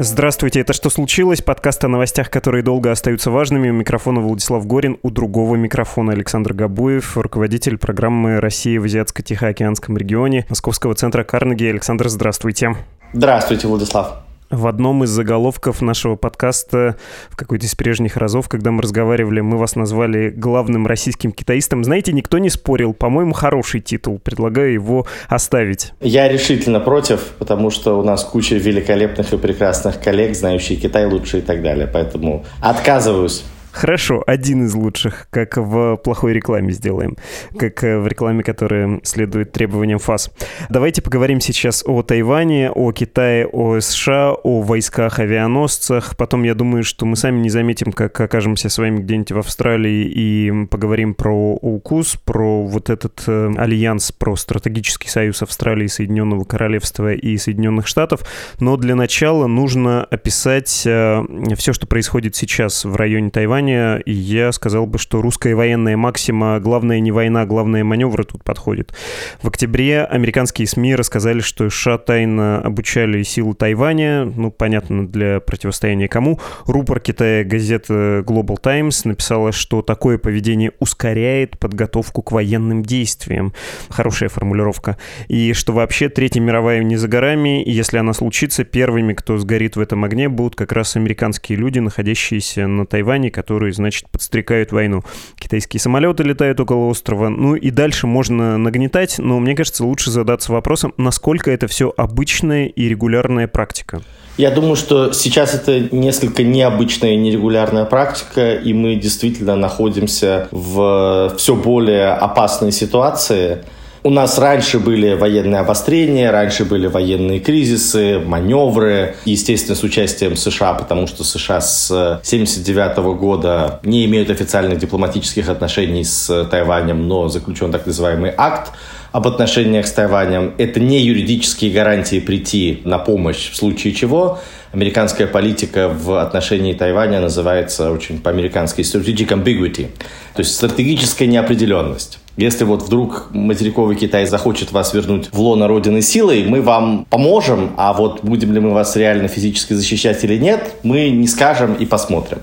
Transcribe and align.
Здравствуйте, 0.00 0.60
это 0.60 0.72
«Что 0.72 0.90
случилось?» 0.90 1.42
Подкаст 1.42 1.84
о 1.84 1.88
новостях, 1.88 2.30
которые 2.30 2.62
долго 2.62 2.92
остаются 2.92 3.32
важными. 3.32 3.68
У 3.70 3.72
микрофона 3.72 4.20
Владислав 4.20 4.64
Горин, 4.64 4.96
у 5.02 5.10
другого 5.10 5.56
микрофона 5.56 6.12
Александр 6.12 6.52
Габуев, 6.52 7.16
руководитель 7.16 7.78
программы 7.78 8.38
«Россия 8.38 8.80
в 8.80 8.84
Азиатско-Тихоокеанском 8.84 9.96
регионе» 9.96 10.46
Московского 10.48 10.94
центра 10.94 11.24
Карнеги. 11.24 11.64
Александр, 11.64 12.08
здравствуйте. 12.10 12.76
Здравствуйте, 13.12 13.66
Владислав. 13.66 14.27
В 14.50 14.66
одном 14.66 15.04
из 15.04 15.10
заголовков 15.10 15.82
нашего 15.82 16.16
подкаста 16.16 16.96
в 17.28 17.36
какой-то 17.36 17.66
из 17.66 17.74
прежних 17.74 18.16
разов, 18.16 18.48
когда 18.48 18.70
мы 18.70 18.80
разговаривали, 18.80 19.40
мы 19.40 19.58
вас 19.58 19.76
назвали 19.76 20.30
главным 20.30 20.86
российским 20.86 21.32
китаистом. 21.32 21.84
Знаете, 21.84 22.12
никто 22.12 22.38
не 22.38 22.48
спорил. 22.48 22.94
По-моему, 22.94 23.34
хороший 23.34 23.80
титул. 23.80 24.18
Предлагаю 24.18 24.72
его 24.72 25.06
оставить. 25.28 25.92
Я 26.00 26.28
решительно 26.28 26.80
против, 26.80 27.32
потому 27.38 27.70
что 27.70 27.98
у 27.98 28.02
нас 28.02 28.24
куча 28.24 28.54
великолепных 28.54 29.34
и 29.34 29.36
прекрасных 29.36 30.00
коллег, 30.00 30.34
знающих 30.34 30.80
Китай 30.80 31.04
лучше 31.04 31.38
и 31.38 31.42
так 31.42 31.62
далее. 31.62 31.86
Поэтому 31.86 32.46
отказываюсь. 32.60 33.44
Хорошо, 33.72 34.24
один 34.26 34.64
из 34.64 34.74
лучших, 34.74 35.28
как 35.30 35.56
в 35.56 35.96
плохой 35.96 36.32
рекламе 36.32 36.72
сделаем, 36.72 37.16
как 37.56 37.84
э, 37.84 37.98
в 37.98 38.06
рекламе, 38.06 38.42
которая 38.42 39.00
следует 39.04 39.52
требованиям 39.52 39.98
ФАС. 39.98 40.30
Давайте 40.68 41.02
поговорим 41.02 41.40
сейчас 41.40 41.84
о 41.86 42.02
Тайване, 42.02 42.70
о 42.70 42.92
Китае, 42.92 43.46
о 43.46 43.78
США, 43.80 44.32
о 44.32 44.62
войсках-авианосцах. 44.62 46.16
Потом, 46.16 46.42
я 46.42 46.54
думаю, 46.54 46.82
что 46.82 47.06
мы 47.06 47.16
сами 47.16 47.38
не 47.40 47.50
заметим, 47.50 47.92
как 47.92 48.18
окажемся 48.20 48.68
с 48.68 48.78
вами 48.78 49.00
где-нибудь 49.00 49.32
в 49.32 49.38
Австралии 49.38 50.10
и 50.12 50.66
поговорим 50.66 51.14
про 51.14 51.54
УКУС, 51.54 52.16
про 52.24 52.66
вот 52.66 52.90
этот 52.90 53.22
э, 53.26 53.52
альянс, 53.56 54.12
про 54.12 54.34
стратегический 54.36 55.08
союз 55.08 55.42
Австралии, 55.42 55.86
Соединенного 55.86 56.44
Королевства 56.44 57.12
и 57.12 57.36
Соединенных 57.36 57.86
Штатов. 57.86 58.20
Но 58.60 58.76
для 58.76 58.94
начала 58.94 59.46
нужно 59.46 60.04
описать 60.04 60.82
э, 60.86 61.22
все, 61.56 61.72
что 61.72 61.86
происходит 61.86 62.34
сейчас 62.34 62.84
в 62.84 62.96
районе 62.96 63.30
Тайваня, 63.30 63.67
Тайваня, 63.68 64.02
я 64.06 64.52
сказал 64.52 64.86
бы, 64.86 64.98
что 64.98 65.20
русская 65.20 65.54
военная 65.54 65.96
максима 65.96 66.58
«главное 66.58 67.00
не 67.00 67.12
война, 67.12 67.44
главное 67.44 67.84
маневры» 67.84 68.24
тут 68.24 68.42
подходит. 68.42 68.94
В 69.42 69.48
октябре 69.48 70.04
американские 70.04 70.66
СМИ 70.66 70.94
рассказали, 70.94 71.40
что 71.40 71.68
США 71.68 71.98
тайно 71.98 72.60
обучали 72.60 73.22
силы 73.22 73.54
Тайваня, 73.54 74.24
ну, 74.24 74.50
понятно, 74.50 75.06
для 75.06 75.40
противостояния 75.40 76.08
кому. 76.08 76.40
Рупор 76.66 77.00
Китая 77.00 77.44
газета 77.44 78.24
Global 78.26 78.58
Times 78.60 79.04
написала, 79.04 79.52
что 79.52 79.82
такое 79.82 80.18
поведение 80.18 80.72
ускоряет 80.78 81.58
подготовку 81.58 82.22
к 82.22 82.32
военным 82.32 82.82
действиям. 82.82 83.52
Хорошая 83.90 84.28
формулировка. 84.28 84.96
И 85.28 85.52
что 85.52 85.72
вообще 85.72 86.08
Третья 86.08 86.40
мировая 86.40 86.82
не 86.82 86.96
за 86.96 87.08
горами, 87.08 87.62
и 87.62 87.70
если 87.70 87.98
она 87.98 88.12
случится, 88.14 88.64
первыми, 88.64 89.12
кто 89.12 89.36
сгорит 89.38 89.76
в 89.76 89.80
этом 89.80 90.04
огне, 90.04 90.28
будут 90.28 90.56
как 90.56 90.72
раз 90.72 90.96
американские 90.96 91.58
люди, 91.58 91.78
находящиеся 91.80 92.66
на 92.66 92.86
Тайване, 92.86 93.30
которые, 93.30 93.47
значит, 93.76 94.08
подстрекают 94.10 94.72
войну. 94.72 95.02
Китайские 95.38 95.80
самолеты 95.80 96.22
летают 96.22 96.60
около 96.60 96.86
острова. 96.88 97.28
Ну 97.28 97.54
и 97.54 97.70
дальше 97.70 98.06
можно 98.06 98.58
нагнетать, 98.58 99.18
но 99.18 99.38
мне 99.38 99.54
кажется, 99.54 99.84
лучше 99.84 100.10
задаться 100.10 100.52
вопросом, 100.52 100.94
насколько 100.96 101.50
это 101.50 101.66
все 101.66 101.92
обычная 101.96 102.66
и 102.66 102.88
регулярная 102.88 103.48
практика. 103.48 104.02
Я 104.36 104.50
думаю, 104.50 104.76
что 104.76 105.12
сейчас 105.12 105.54
это 105.54 105.80
несколько 105.94 106.44
необычная 106.44 107.12
и 107.12 107.16
нерегулярная 107.16 107.84
практика, 107.84 108.54
и 108.54 108.72
мы 108.72 108.94
действительно 108.94 109.56
находимся 109.56 110.48
в 110.52 111.34
все 111.36 111.54
более 111.54 112.10
опасной 112.10 112.72
ситуации– 112.72 113.58
у 114.02 114.10
нас 114.10 114.38
раньше 114.38 114.78
были 114.78 115.14
военные 115.14 115.60
обострения, 115.60 116.30
раньше 116.30 116.64
были 116.64 116.86
военные 116.86 117.40
кризисы, 117.40 118.18
маневры, 118.18 119.16
естественно, 119.24 119.74
с 119.74 119.82
участием 119.82 120.36
США, 120.36 120.74
потому 120.74 121.06
что 121.06 121.24
США 121.24 121.60
с 121.60 121.90
1979 121.90 123.18
года 123.18 123.80
не 123.82 124.04
имеют 124.04 124.30
официальных 124.30 124.78
дипломатических 124.78 125.48
отношений 125.48 126.04
с 126.04 126.44
Тайванем, 126.50 127.08
но 127.08 127.28
заключен 127.28 127.72
так 127.72 127.86
называемый 127.86 128.32
акт 128.36 128.72
об 129.12 129.26
отношениях 129.26 129.86
с 129.86 129.92
Тайванем. 129.92 130.54
Это 130.58 130.80
не 130.80 131.00
юридические 131.00 131.72
гарантии 131.72 132.20
прийти 132.20 132.82
на 132.84 132.98
помощь 132.98 133.50
в 133.50 133.56
случае 133.56 133.94
чего. 133.94 134.38
Американская 134.72 135.26
политика 135.26 135.88
в 135.88 136.20
отношении 136.20 136.74
Тайваня 136.74 137.20
называется 137.20 137.90
очень 137.90 138.20
по-американски 138.20 138.82
strategic 138.82 139.28
ambiguity, 139.28 139.88
то 140.34 140.40
есть 140.40 140.54
стратегическая 140.54 141.26
неопределенность. 141.26 142.18
Если 142.36 142.64
вот 142.64 142.82
вдруг 142.82 143.30
материковый 143.32 143.96
Китай 143.96 144.26
захочет 144.26 144.70
вас 144.70 144.92
вернуть 144.94 145.30
в 145.32 145.40
лоно 145.40 145.66
Родины 145.66 146.02
силой, 146.02 146.44
мы 146.44 146.60
вам 146.60 147.06
поможем, 147.10 147.72
а 147.76 147.92
вот 147.92 148.22
будем 148.22 148.52
ли 148.52 148.60
мы 148.60 148.72
вас 148.72 148.94
реально 148.94 149.26
физически 149.28 149.72
защищать 149.72 150.22
или 150.22 150.36
нет, 150.36 150.74
мы 150.82 151.08
не 151.10 151.26
скажем 151.26 151.74
и 151.74 151.86
посмотрим. 151.86 152.38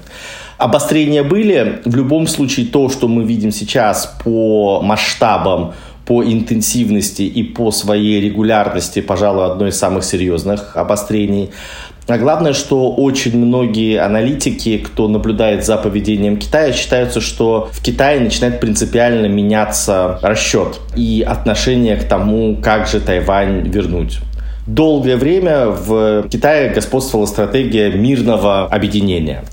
Обострения 0.57 1.23
были. 1.23 1.81
В 1.85 1.95
любом 1.95 2.27
случае, 2.27 2.65
то, 2.65 2.89
что 2.89 3.07
мы 3.07 3.23
видим 3.23 3.51
сейчас 3.51 4.15
по 4.23 4.81
масштабам 4.81 5.73
по 6.05 6.23
интенсивности 6.23 7.23
и 7.23 7.43
по 7.43 7.71
своей 7.71 8.21
регулярности, 8.21 9.01
пожалуй, 9.01 9.45
одно 9.45 9.67
из 9.67 9.77
самых 9.77 10.03
серьезных 10.03 10.77
обострений. 10.77 11.49
А 12.07 12.19
главное, 12.19 12.53
что 12.53 12.91
очень 12.91 13.35
многие 13.35 13.99
аналитики, 13.99 14.77
кто 14.77 15.07
наблюдает 15.07 15.65
за 15.65 15.77
поведением 15.77 16.37
Китая, 16.37 16.71
считаются, 16.71 17.19
что 17.19 17.69
в 17.71 17.81
Китае 17.81 18.19
начинает 18.19 18.59
принципиально 18.59 19.25
меняться 19.25 20.19
расчет 20.21 20.79
и 20.95 21.25
отношение 21.27 21.95
к 21.95 22.03
тому, 22.03 22.57
как 22.61 22.87
же 22.87 22.99
Тайвань 22.99 23.67
вернуть. 23.67 24.19
Долгое 24.67 25.17
время 25.17 25.67
в 25.67 26.27
Китае 26.29 26.69
господствовала 26.69 27.25
стратегия 27.25 27.89
мирного 27.89 28.65
объединения. 28.65 29.43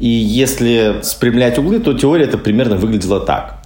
И 0.00 0.08
если 0.08 0.96
спрямлять 1.02 1.58
углы, 1.58 1.78
то 1.78 1.94
теория 1.94 2.24
это 2.24 2.38
примерно 2.38 2.74
выглядела 2.74 3.20
так. 3.20 3.58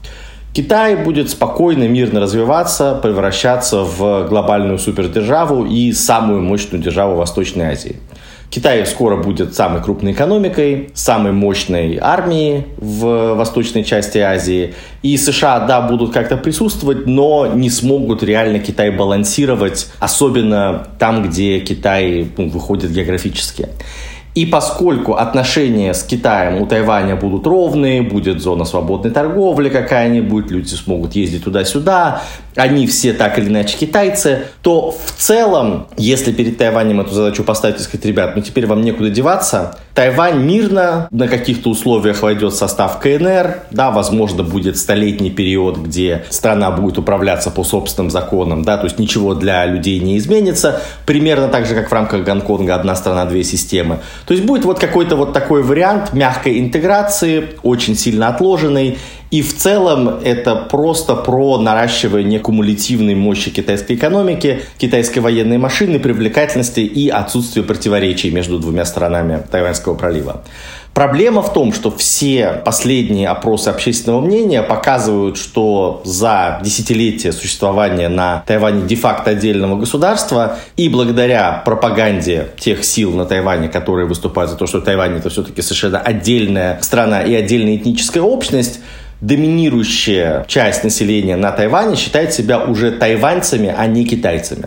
Китай 0.53 0.97
будет 0.97 1.31
спокойно, 1.31 1.89
мирно 1.89 2.21
развиваться, 2.21 2.99
превращаться 3.03 3.81
в 3.81 4.29
глобальную 4.29 4.79
супердержаву 4.79 5.67
и 5.67 5.93
самую 5.93 6.43
мощную 6.43 6.83
державу 6.83 7.17
Восточной 7.17 7.73
Азии. 7.73 7.97
Китай 8.51 8.87
скоро 8.87 9.17
будет 9.17 9.55
самой 9.55 9.83
крупной 9.83 10.13
экономикой, 10.13 10.91
самой 10.95 11.33
мощной 11.33 11.99
армией 12.01 12.65
в 12.77 13.35
восточной 13.35 13.85
части 13.85 14.19
Азии. 14.19 14.75
И 15.03 15.17
США, 15.17 15.61
да, 15.61 15.81
будут 15.83 16.13
как-то 16.13 16.37
присутствовать, 16.37 17.07
но 17.07 17.47
не 17.47 17.71
смогут 17.71 18.23
реально 18.23 18.61
Китай 18.61 18.91
балансировать, 18.91 19.89
особенно 19.99 20.87
там, 20.99 21.29
где 21.29 21.61
Китай 21.61 22.29
ну, 22.37 22.49
выходит 22.49 22.93
географически. 22.93 23.69
И 24.35 24.47
поскольку 24.47 25.15
отношения 25.15 25.95
с 25.95 26.03
Китаем 26.03 26.61
у 26.61 26.67
Тайваня 26.67 27.15
будут 27.15 27.47
ровные, 27.47 28.03
будет 28.03 28.43
зона 28.43 28.65
свободной 28.65 29.13
торговли 29.13 29.69
какая-нибудь, 29.69 30.51
люди 30.51 30.75
смогут 30.75 31.15
ездить 31.15 31.45
туда-сюда, 31.45 32.23
они 32.57 32.87
все 32.87 33.13
так 33.13 33.39
или 33.39 33.49
иначе 33.49 33.77
китайцы, 33.77 34.45
то 34.63 34.91
в 34.91 35.13
целом, 35.13 35.87
если 35.97 36.33
перед 36.33 36.57
Тайванем 36.57 37.01
эту 37.01 37.15
задачу 37.15 37.45
поставить 37.45 37.81
и 37.81 37.83
сказать, 37.83 38.05
ребят, 38.05 38.37
ну 38.37 38.43
теперь 38.43 38.67
вам 38.67 38.83
некуда 38.83 39.11
деваться, 39.11 39.79
Тайвань 39.95 40.43
мирно 40.43 41.09
на 41.11 41.29
каких-то 41.29 41.71
условиях 41.71 42.23
войдет 42.23 42.53
в 42.53 42.57
состав 42.57 42.99
КНР, 42.99 43.63
да, 43.71 43.91
возможно, 43.91 44.43
будет 44.43 44.77
столетний 44.77 45.31
период, 45.31 45.79
где 45.79 46.25
страна 46.31 46.71
будет 46.71 46.99
управляться 46.99 47.51
по 47.51 47.63
собственным 47.65 48.11
законам, 48.11 48.63
да, 48.63 48.77
то 48.77 48.85
есть 48.85 48.99
ничего 48.99 49.35
для 49.35 49.65
людей 49.67 50.01
не 50.01 50.19
изменится, 50.19 50.81
примерно 51.07 51.49
так 51.49 51.67
же, 51.67 51.75
как 51.75 51.91
в 51.91 51.93
рамках 51.93 52.25
Гонконга 52.25 52.75
одна 52.75 52.97
страна, 52.97 53.25
две 53.25 53.45
системы. 53.45 54.01
То 54.27 54.35
есть 54.35 54.45
будет 54.45 54.65
вот 54.65 54.79
какой-то 54.79 55.17
вот 55.17 55.33
такой 55.33 55.63
вариант 55.63 56.13
мягкой 56.13 56.59
интеграции, 56.59 57.51
очень 57.63 57.97
сильно 57.97 58.29
отложенный, 58.29 58.99
и 59.35 59.43
в 59.43 59.57
целом 59.57 60.21
это 60.23 60.55
просто 60.55 61.17
про 61.17 61.59
наращивание 61.59 62.39
кумулятивной 62.39 63.17
мощи 63.17 63.51
китайской 63.51 63.95
экономики, 63.95 64.61
китайской 64.79 65.19
военной 65.19 65.59
машины, 65.59 65.99
привлекательности 65.99 66.79
и 66.79 67.09
отсутствие 67.09 67.65
противоречий 67.65 68.31
между 68.31 68.61
двумя 68.61 68.85
сторонами 68.85 69.43
Тайваньского 69.51 69.97
пролива. 69.97 70.45
Проблема 70.93 71.43
в 71.43 71.53
том, 71.53 71.73
что 71.73 71.91
все 71.91 72.63
последние 72.65 73.27
опросы 73.27 73.71
общественного 73.71 74.21
мнения 74.21 74.63
показывают, 74.63 75.37
что 75.37 76.01
за 76.05 76.61
десятилетие 76.63 77.33
существования 77.33 78.09
на 78.09 78.45
Тайване 78.47 78.87
де-факто 78.87 79.31
отдельного 79.31 79.77
государства 79.77 80.59
и 80.77 80.89
благодаря 80.89 81.61
пропаганде 81.65 82.51
тех 82.61 82.85
сил 82.85 83.11
на 83.11 83.27
Тайване, 83.27 83.69
которые 83.69 84.07
выступают 84.07 84.53
за 84.53 84.57
то, 84.57 84.69
что 84.69 84.81
Тайвань 84.81 85.17
это 85.17 85.29
все-таки 85.29 85.61
совершенно 85.61 85.99
отдельная 85.99 86.79
страна 86.83 87.23
и 87.23 87.35
отдельная 87.35 87.75
этническая 87.75 88.23
общность, 88.23 88.79
доминирующая 89.27 90.45
часть 90.49 90.85
населения 90.85 91.37
на 91.37 91.51
Тайване 91.51 91.97
считает 91.97 92.35
себя 92.35 92.63
уже 92.63 92.93
тайваньцами, 92.93 93.75
а 93.77 93.87
не 93.87 94.05
китайцами. 94.05 94.67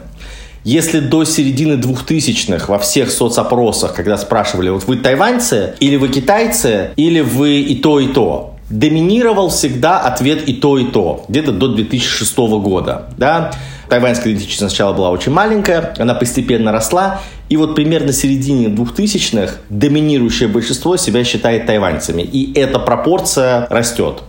Если 0.63 0.99
до 0.99 1.23
середины 1.23 1.73
2000-х 1.73 2.65
во 2.67 2.79
всех 2.79 3.11
соцопросах, 3.11 3.93
когда 3.93 4.17
спрашивали, 4.17 4.69
вот 4.69 4.83
вы 4.85 4.97
тайваньцы, 4.97 5.75
или 5.79 5.95
вы 5.95 6.09
китайцы, 6.09 6.89
или 6.97 7.21
вы 7.21 7.61
и 7.61 7.75
то, 7.75 7.99
и 7.99 8.07
то, 8.07 8.55
доминировал 8.69 9.49
всегда 9.49 9.99
ответ 9.99 10.49
и 10.49 10.53
то, 10.53 10.77
и 10.77 10.85
то, 10.85 11.23
где-то 11.29 11.53
до 11.53 11.69
2006 11.69 12.37
года. 12.37 13.05
Да? 13.17 13.51
Тайваньская 13.87 14.33
идентичность 14.33 14.59
сначала 14.59 14.93
была 14.93 15.11
очень 15.11 15.31
маленькая, 15.31 15.93
она 15.97 16.15
постепенно 16.15 16.73
росла, 16.73 17.21
и 17.47 17.55
вот 17.55 17.75
примерно 17.75 18.11
в 18.11 18.15
середине 18.15 18.67
2000-х 18.67 19.53
доминирующее 19.69 20.49
большинство 20.49 20.97
себя 20.97 21.23
считает 21.23 21.65
тайваньцами, 21.65 22.23
и 22.23 22.53
эта 22.59 22.79
пропорция 22.79 23.67
растет. 23.69 24.23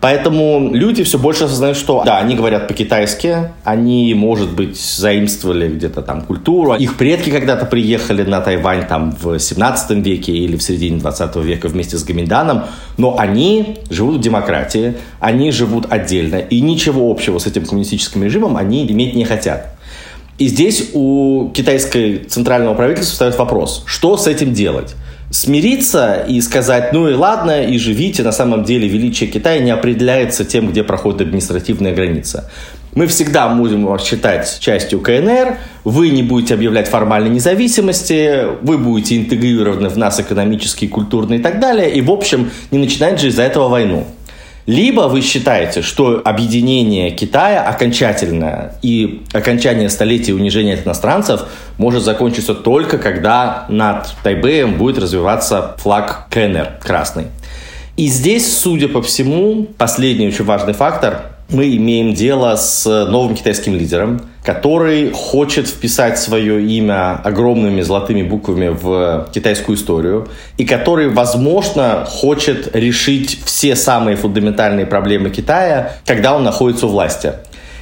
Поэтому 0.00 0.70
люди 0.72 1.02
все 1.02 1.18
больше 1.18 1.44
осознают, 1.44 1.76
что 1.76 2.02
да, 2.06 2.18
они 2.18 2.34
говорят 2.34 2.68
по-китайски, 2.68 3.50
они, 3.64 4.14
может 4.14 4.50
быть, 4.50 4.80
заимствовали 4.80 5.68
где-то 5.68 6.00
там 6.00 6.22
культуру. 6.22 6.74
Их 6.74 6.96
предки 6.96 7.28
когда-то 7.28 7.66
приехали 7.66 8.22
на 8.22 8.40
Тайвань 8.40 8.86
там 8.86 9.14
в 9.20 9.38
17 9.38 9.98
веке 9.98 10.32
или 10.32 10.56
в 10.56 10.62
середине 10.62 10.98
20 10.98 11.36
века 11.36 11.68
вместе 11.68 11.98
с 11.98 12.04
Гаминданом, 12.04 12.64
но 12.96 13.18
они 13.18 13.80
живут 13.90 14.16
в 14.16 14.20
демократии, 14.20 14.94
они 15.20 15.50
живут 15.50 15.86
отдельно, 15.90 16.36
и 16.36 16.62
ничего 16.62 17.10
общего 17.10 17.38
с 17.38 17.46
этим 17.46 17.66
коммунистическим 17.66 18.24
режимом 18.24 18.56
они 18.56 18.86
иметь 18.86 19.14
не 19.14 19.24
хотят. 19.24 19.76
И 20.38 20.48
здесь 20.48 20.92
у 20.94 21.50
китайской 21.50 22.16
центрального 22.20 22.72
правительства 22.72 23.12
встает 23.12 23.38
вопрос, 23.38 23.82
что 23.84 24.16
с 24.16 24.26
этим 24.26 24.54
делать? 24.54 24.94
Смириться 25.30 26.24
и 26.28 26.40
сказать, 26.40 26.92
ну 26.92 27.08
и 27.08 27.14
ладно, 27.14 27.62
и 27.64 27.78
живите, 27.78 28.22
на 28.22 28.32
самом 28.32 28.64
деле 28.64 28.88
величие 28.88 29.30
Китая 29.30 29.60
не 29.60 29.70
определяется 29.70 30.44
тем, 30.44 30.68
где 30.68 30.82
проходит 30.82 31.22
административная 31.22 31.94
граница. 31.94 32.50
Мы 32.92 33.06
всегда 33.06 33.48
будем 33.48 33.86
вас 33.86 34.04
считать 34.04 34.58
частью 34.58 35.00
КНР, 35.00 35.58
вы 35.84 36.10
не 36.10 36.24
будете 36.24 36.54
объявлять 36.54 36.88
формальной 36.88 37.30
независимости, 37.30 38.46
вы 38.62 38.78
будете 38.78 39.16
интегрированы 39.16 39.88
в 39.88 39.96
нас 39.96 40.18
экономически, 40.18 40.88
культурно 40.88 41.34
и 41.34 41.38
так 41.38 41.60
далее, 41.60 41.88
и 41.92 42.00
в 42.00 42.10
общем 42.10 42.50
не 42.72 42.78
начинать 42.78 43.20
же 43.20 43.28
из-за 43.28 43.42
этого 43.42 43.68
войну. 43.68 44.06
Либо 44.70 45.08
вы 45.08 45.20
считаете, 45.20 45.82
что 45.82 46.22
объединение 46.24 47.10
Китая 47.10 47.64
окончательное 47.64 48.76
и 48.82 49.22
окончание 49.32 49.90
столетия 49.90 50.32
унижения 50.32 50.80
иностранцев 50.80 51.42
может 51.76 52.04
закончиться 52.04 52.54
только 52.54 52.96
когда 52.98 53.66
над 53.68 54.14
Тайбэем 54.22 54.78
будет 54.78 54.98
развиваться 54.98 55.74
флаг 55.78 56.28
КНР 56.30 56.78
красный. 56.80 57.24
И 57.96 58.06
здесь, 58.06 58.56
судя 58.58 58.86
по 58.86 59.02
всему, 59.02 59.66
последний 59.76 60.28
очень 60.28 60.44
важный 60.44 60.74
фактор– 60.74 61.22
мы 61.52 61.76
имеем 61.76 62.14
дело 62.14 62.54
с 62.54 62.86
новым 62.86 63.34
китайским 63.34 63.74
лидером, 63.74 64.20
который 64.44 65.12
хочет 65.12 65.68
вписать 65.68 66.18
свое 66.18 66.62
имя 66.64 67.20
огромными 67.22 67.82
золотыми 67.82 68.22
буквами 68.22 68.68
в 68.68 69.28
китайскую 69.32 69.76
историю, 69.76 70.28
и 70.56 70.64
который, 70.64 71.08
возможно, 71.08 72.04
хочет 72.08 72.74
решить 72.74 73.40
все 73.44 73.76
самые 73.76 74.16
фундаментальные 74.16 74.86
проблемы 74.86 75.30
Китая, 75.30 75.92
когда 76.06 76.34
он 76.34 76.44
находится 76.44 76.86
у 76.86 76.90
власти. 76.90 77.34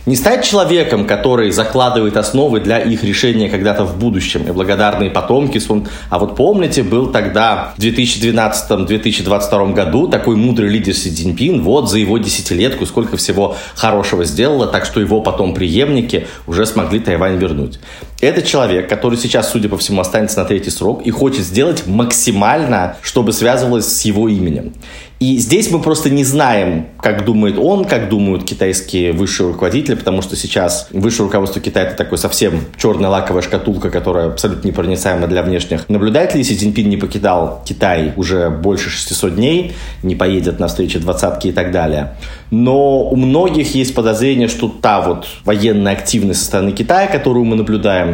Не 0.09 0.17
стать 0.17 0.43
человеком, 0.43 1.07
который 1.07 1.51
закладывает 1.51 2.17
основы 2.17 2.61
для 2.61 2.79
их 2.79 3.05
решения 3.05 3.51
когда-то 3.51 3.85
в 3.85 3.99
будущем. 3.99 4.45
И 4.49 4.53
благодарные 4.53 5.11
потомки, 5.11 5.61
а 6.09 6.19
вот 6.19 6.35
помните, 6.35 6.83
был 6.83 7.09
тогда 7.09 7.75
в 7.77 7.81
2012-2022 7.83 9.75
году 9.75 10.09
такой 10.09 10.37
мудрый 10.37 10.71
лидер 10.71 10.95
Си 10.95 11.11
Цзиньпин, 11.11 11.61
вот 11.61 11.91
за 11.91 11.99
его 11.99 12.17
десятилетку 12.17 12.87
сколько 12.87 13.19
всего 13.19 13.57
хорошего 13.75 14.25
сделало, 14.25 14.67
так 14.67 14.87
что 14.87 14.99
его 14.99 15.21
потом 15.21 15.53
преемники 15.53 16.27
уже 16.47 16.65
смогли 16.65 17.01
Тайвань 17.01 17.37
вернуть. 17.37 17.79
Это 18.21 18.43
человек, 18.43 18.89
который 18.89 19.17
сейчас, 19.17 19.53
судя 19.53 19.69
по 19.69 19.79
всему, 19.79 20.01
останется 20.01 20.41
на 20.41 20.45
третий 20.45 20.71
срок 20.71 21.03
и 21.05 21.11
хочет 21.11 21.45
сделать 21.45 21.87
максимально, 21.87 22.97
чтобы 23.01 23.33
связывалось 23.33 23.87
с 23.87 24.03
его 24.03 24.29
именем. 24.29 24.73
И 25.21 25.39
здесь 25.39 25.69
мы 25.73 25.81
просто 25.81 26.11
не 26.11 26.23
знаем, 26.23 26.87
как 27.01 27.25
думает 27.25 27.59
он, 27.59 27.85
как 27.85 28.09
думают 28.09 28.45
китайские 28.45 29.13
высшие 29.13 29.49
руководители, 29.49 29.97
потому 29.97 30.23
что 30.23 30.37
сейчас 30.37 30.87
высшее 30.93 31.25
руководство 31.25 31.61
Китая 31.61 31.87
это 31.87 31.97
такой 31.97 32.19
совсем 32.19 32.61
черная 32.77 33.11
лаковая 33.11 33.43
шкатулка, 33.43 33.91
которая 33.91 34.29
абсолютно 34.29 34.69
непроницаема 34.69 35.27
для 35.27 35.43
внешних 35.43 35.89
наблюдателей. 35.89 36.45
Си 36.45 36.57
Цзиньпин 36.57 36.89
не 36.89 36.97
покидал 36.97 37.65
Китай 37.67 38.13
уже 38.17 38.49
больше 38.49 38.91
600 38.91 39.35
дней, 39.35 39.73
не 40.05 40.15
поедет 40.15 40.61
на 40.61 40.69
встречи 40.69 41.01
двадцатки 41.01 41.49
и 41.49 41.53
так 41.53 41.73
далее. 41.73 42.15
Но 42.53 43.01
у 43.03 43.17
многих 43.17 43.75
есть 43.75 43.97
подозрение, 43.97 44.47
что 44.47 44.69
та 44.69 45.01
вот 45.01 45.27
военная 45.45 45.95
активность 45.95 46.41
со 46.41 46.47
стороны 46.47 46.71
Китая, 46.71 47.09
которую 47.09 47.45
мы 47.45 47.57
наблюдаем, 47.57 48.08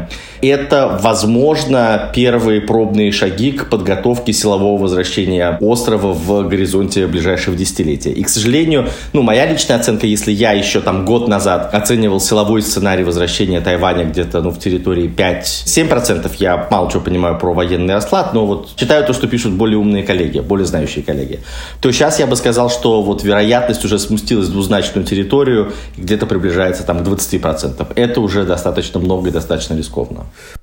это, 0.49 0.99
возможно, 1.01 2.11
первые 2.15 2.61
пробные 2.61 3.13
шаги 3.13 3.53
к 3.53 3.71
подготовке 3.71 4.33
силового 4.33 4.83
возвращения 4.83 5.57
острова 5.61 6.13
в 6.13 6.49
горизонте 6.49 7.07
ближайшего 7.07 7.57
десятилетия. 7.57 8.13
И, 8.13 8.23
к 8.23 8.29
сожалению, 8.29 8.89
ну, 9.13 9.23
моя 9.23 9.47
личная 9.47 9.77
оценка, 9.77 10.07
если 10.07 10.33
я 10.33 10.53
еще 10.53 10.81
там 10.81 11.05
год 11.05 11.29
назад 11.29 11.75
оценивал 11.75 12.21
силовой 12.21 12.63
сценарий 12.63 13.05
возвращения 13.05 13.61
Тайваня 13.61 14.05
где-то 14.05 14.43
ну, 14.43 14.51
в 14.51 14.59
территории 14.59 15.09
5-7%, 15.09 16.31
я 16.39 16.69
мало 16.71 16.91
чего 16.91 17.01
понимаю 17.01 17.39
про 17.39 17.55
военный 17.55 17.95
расклад, 17.95 18.35
но 18.35 18.47
вот 18.47 18.77
читаю 18.77 19.05
то, 19.05 19.13
что 19.13 19.27
пишут 19.27 19.53
более 19.53 19.79
умные 19.79 20.03
коллеги, 20.03 20.41
более 20.41 20.67
знающие 20.67 21.05
коллеги, 21.05 21.41
то 21.81 21.91
сейчас 21.93 22.19
я 22.19 22.27
бы 22.27 22.37
сказал, 22.37 22.71
что 22.71 23.03
вот 23.03 23.25
вероятность 23.25 23.85
уже 23.85 23.99
сместилась 23.99 24.49
в 24.49 24.53
двузначную 24.53 25.07
территорию, 25.07 25.73
где-то 25.97 26.27
приближается 26.27 26.85
там 26.85 27.05
к 27.05 27.09
20%. 27.09 27.87
Это 27.95 28.21
уже 28.21 28.45
достаточно 28.45 29.01
много 29.01 29.29
и 29.29 29.33
достаточно 29.33 29.75
рискованно. 29.75 29.84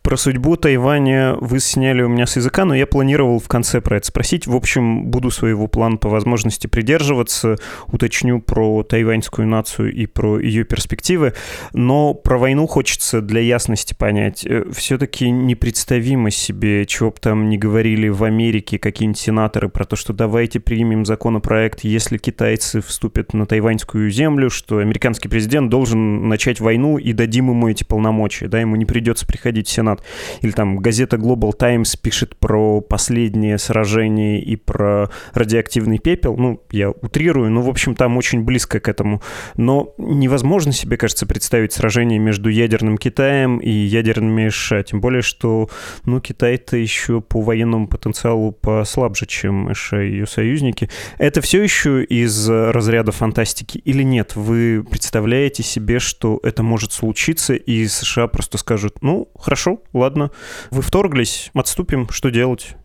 Про 0.01 0.17
судьбу 0.17 0.55
Тайваня 0.55 1.35
вы 1.39 1.59
сняли 1.59 2.01
у 2.01 2.09
меня 2.09 2.25
с 2.25 2.35
языка, 2.35 2.65
но 2.65 2.75
я 2.75 2.85
планировал 2.85 3.39
в 3.39 3.47
конце 3.47 3.81
про 3.81 3.97
это 3.97 4.07
спросить. 4.07 4.47
В 4.47 4.55
общем, 4.55 5.05
буду 5.05 5.31
своего 5.31 5.67
плана 5.67 5.97
по 5.97 6.09
возможности 6.09 6.67
придерживаться, 6.67 7.57
уточню 7.87 8.41
про 8.41 8.83
тайваньскую 8.83 9.47
нацию 9.47 9.93
и 9.93 10.05
про 10.05 10.39
ее 10.39 10.63
перспективы, 10.63 11.33
но 11.73 12.13
про 12.13 12.37
войну 12.37 12.67
хочется 12.67 13.21
для 13.21 13.41
ясности 13.41 13.93
понять. 13.93 14.45
Э, 14.45 14.65
Все-таки 14.73 15.29
непредставимо 15.29 16.31
себе, 16.31 16.85
чего 16.85 17.11
бы 17.11 17.17
там 17.19 17.49
не 17.49 17.57
говорили 17.57 18.09
в 18.09 18.23
Америке 18.23 18.79
какие-нибудь 18.79 19.19
сенаторы 19.19 19.69
про 19.69 19.85
то, 19.85 19.95
что 19.95 20.13
давайте 20.13 20.59
примем 20.59 21.05
законопроект, 21.05 21.83
если 21.83 22.17
китайцы 22.17 22.81
вступят 22.81 23.33
на 23.33 23.45
тайваньскую 23.45 24.09
землю, 24.09 24.49
что 24.49 24.79
американский 24.79 25.29
президент 25.29 25.69
должен 25.69 26.27
начать 26.27 26.59
войну 26.59 26.97
и 26.97 27.13
дадим 27.13 27.49
ему 27.49 27.69
эти 27.69 27.83
полномочия, 27.83 28.47
да, 28.47 28.59
ему 28.59 28.75
не 28.75 28.85
придется 28.85 29.10
приходить 29.19 29.51
приходить 29.51 29.67
в 29.67 29.71
Сенат. 29.71 30.03
Или 30.41 30.51
там 30.51 30.77
газета 30.77 31.17
Global 31.17 31.53
Times 31.53 31.95
пишет 31.95 32.35
про 32.37 32.81
последнее 32.81 33.57
сражение 33.57 34.41
и 34.41 34.55
про 34.55 35.09
радиоактивный 35.33 35.99
пепел. 35.99 36.37
Ну, 36.37 36.61
я 36.71 36.91
утрирую, 36.91 37.51
но, 37.51 37.61
в 37.61 37.69
общем, 37.69 37.95
там 37.95 38.17
очень 38.17 38.43
близко 38.43 38.79
к 38.79 38.87
этому. 38.87 39.21
Но 39.57 39.93
невозможно 39.97 40.71
себе, 40.71 40.97
кажется, 40.97 41.25
представить 41.25 41.73
сражение 41.73 42.19
между 42.19 42.49
ядерным 42.49 42.97
Китаем 42.97 43.57
и 43.57 43.69
ядерными 43.69 44.49
США. 44.49 44.83
Тем 44.83 45.01
более, 45.01 45.21
что, 45.21 45.69
ну, 46.05 46.21
Китай-то 46.21 46.77
еще 46.77 47.21
по 47.21 47.41
военному 47.41 47.87
потенциалу 47.87 48.51
послабже, 48.51 49.25
чем 49.25 49.73
США 49.73 50.03
и 50.03 50.11
ее 50.11 50.27
союзники. 50.27 50.89
Это 51.17 51.41
все 51.41 51.61
еще 51.61 52.03
из 52.03 52.49
разряда 52.49 53.11
фантастики 53.11 53.79
или 53.79 54.03
нет? 54.03 54.35
Вы 54.35 54.83
представляете 54.89 55.63
себе, 55.63 55.99
что 55.99 56.39
это 56.43 56.63
может 56.63 56.93
случиться, 56.93 57.53
и 57.53 57.87
США 57.87 58.27
просто 58.27 58.57
скажут, 58.57 59.00
ну, 59.01 59.27
Хорошо, 59.39 59.79
ладно. 59.93 60.31
Вы 60.69 60.81
вторглись, 60.81 61.49
отступим, 61.53 62.07
что 62.09 62.29
делать? 62.29 62.75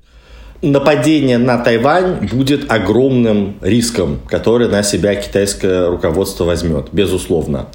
Нападение 0.62 1.36
на 1.38 1.58
Тайвань 1.58 2.28
будет 2.32 2.70
огромным 2.70 3.58
риском, 3.60 4.20
который 4.26 4.68
на 4.68 4.82
себя 4.82 5.14
китайское 5.14 5.88
руководство 5.88 6.44
возьмет, 6.44 6.88
безусловно. 6.92 7.68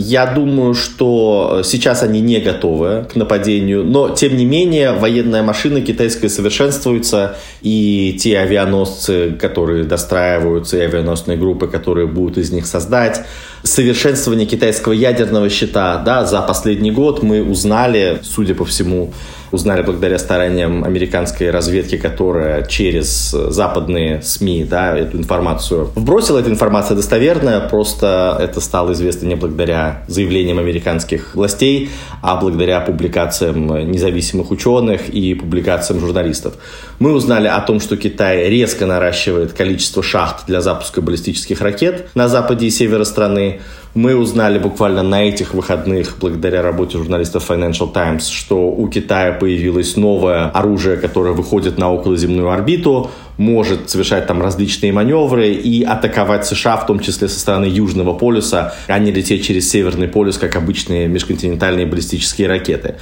Я 0.00 0.26
думаю, 0.26 0.74
что 0.74 1.62
сейчас 1.64 2.04
они 2.04 2.20
не 2.20 2.38
готовы 2.38 3.08
к 3.12 3.16
нападению, 3.16 3.82
но 3.82 4.10
тем 4.10 4.36
не 4.36 4.44
менее 4.44 4.92
военная 4.92 5.42
машина 5.42 5.80
китайская 5.80 6.28
совершенствуется, 6.28 7.36
и 7.62 8.16
те 8.16 8.38
авианосцы, 8.38 9.32
которые 9.32 9.82
достраиваются, 9.82 10.76
и 10.76 10.82
авианосные 10.82 11.36
группы, 11.36 11.66
которые 11.66 12.06
будут 12.06 12.38
из 12.38 12.52
них 12.52 12.66
создать, 12.66 13.22
совершенствование 13.64 14.46
китайского 14.46 14.92
ядерного 14.92 15.48
щита, 15.50 16.00
да, 16.04 16.24
за 16.24 16.42
последний 16.42 16.92
год 16.92 17.24
мы 17.24 17.42
узнали, 17.42 18.20
судя 18.22 18.54
по 18.54 18.64
всему, 18.64 19.12
узнали 19.50 19.82
благодаря 19.82 20.18
стараниям 20.18 20.84
американской 20.84 21.50
разведки, 21.50 21.96
которая 21.96 22.64
через 22.66 23.30
западные 23.30 24.22
СМИ 24.22 24.64
да, 24.64 24.96
эту 24.96 25.16
информацию 25.16 25.90
вбросила. 25.94 26.38
Эта 26.38 26.50
информация 26.50 26.96
достоверная, 26.96 27.60
просто 27.60 28.36
это 28.40 28.60
стало 28.60 28.92
известно 28.92 29.26
не 29.26 29.34
благодаря 29.36 29.87
заявлениям 30.06 30.58
американских 30.58 31.34
властей, 31.34 31.90
а 32.22 32.36
благодаря 32.36 32.80
публикациям 32.80 33.90
независимых 33.90 34.50
ученых 34.50 35.08
и 35.08 35.34
публикациям 35.34 36.00
журналистов. 36.00 36.54
Мы 36.98 37.12
узнали 37.12 37.48
о 37.48 37.60
том, 37.60 37.80
что 37.80 37.96
Китай 37.96 38.48
резко 38.48 38.86
наращивает 38.86 39.52
количество 39.52 40.02
шахт 40.02 40.46
для 40.46 40.60
запуска 40.60 41.00
баллистических 41.00 41.60
ракет 41.60 42.08
на 42.14 42.28
западе 42.28 42.66
и 42.66 42.70
севере 42.70 43.04
страны. 43.04 43.60
Мы 43.98 44.14
узнали 44.14 44.60
буквально 44.60 45.02
на 45.02 45.24
этих 45.24 45.54
выходных, 45.54 46.18
благодаря 46.20 46.62
работе 46.62 46.98
журналистов 46.98 47.50
Financial 47.50 47.92
Times, 47.92 48.28
что 48.28 48.70
у 48.70 48.86
Китая 48.86 49.32
появилось 49.32 49.96
новое 49.96 50.44
оружие, 50.50 50.98
которое 50.98 51.32
выходит 51.32 51.78
на 51.78 51.92
околоземную 51.92 52.48
орбиту, 52.48 53.10
может 53.38 53.90
совершать 53.90 54.28
там 54.28 54.40
различные 54.40 54.92
маневры 54.92 55.48
и 55.48 55.82
атаковать 55.82 56.46
США, 56.46 56.76
в 56.76 56.86
том 56.86 57.00
числе 57.00 57.26
со 57.26 57.40
стороны 57.40 57.64
Южного 57.64 58.12
полюса, 58.12 58.72
а 58.86 59.00
не 59.00 59.10
лететь 59.10 59.44
через 59.44 59.68
Северный 59.68 60.06
полюс, 60.06 60.38
как 60.38 60.54
обычные 60.54 61.08
межконтинентальные 61.08 61.86
баллистические 61.86 62.46
ракеты. 62.46 62.94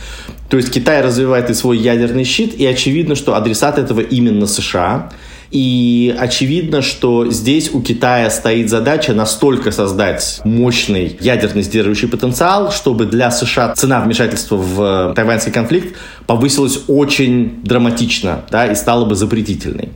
То 0.49 0.57
есть 0.57 0.73
Китай 0.73 1.03
развивает 1.03 1.51
и 1.51 1.55
свой 1.55 1.77
ядерный 1.77 2.25
щит, 2.25 2.55
и 2.55 2.65
очевидно, 2.65 3.17
что 3.17 3.35
адресат 3.35 3.79
этого 3.79 4.01
именно 4.01 4.47
США. 4.47 5.11
И 5.51 6.15
очевидно, 6.19 6.83
что 6.83 7.31
здесь 7.31 7.73
у 7.73 7.81
Китая 7.81 8.31
стоит 8.31 8.69
задача 8.69 9.15
настолько 9.15 9.71
создать 9.71 10.41
мощный 10.45 11.17
ядерный 11.21 11.63
сдерживающий 11.63 12.09
потенциал, 12.09 12.73
чтобы 12.73 13.07
для 13.07 13.31
США 13.31 13.75
цена 13.75 14.01
вмешательства 14.01 14.57
в 14.57 15.15
тайваньский 15.15 15.53
конфликт 15.53 15.97
повысилась 16.27 16.81
очень 16.89 17.63
драматично 17.63 18.45
да, 18.51 18.67
и 18.67 18.75
стала 18.75 19.05
бы 19.05 19.15
запретительной. 19.15 19.91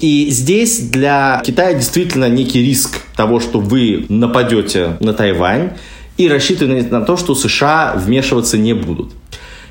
И 0.00 0.28
здесь 0.30 0.80
для 0.80 1.40
Китая 1.44 1.72
действительно 1.72 2.28
некий 2.28 2.60
риск 2.60 3.00
того, 3.16 3.40
что 3.40 3.60
вы 3.60 4.04
нападете 4.08 4.96
на 5.00 5.14
Тайвань 5.14 5.70
и 6.16 6.28
рассчитываете 6.28 6.88
на 6.90 7.00
то, 7.00 7.16
что 7.16 7.34
США 7.34 7.94
вмешиваться 7.96 8.58
не 8.58 8.74
будут. 8.74 9.12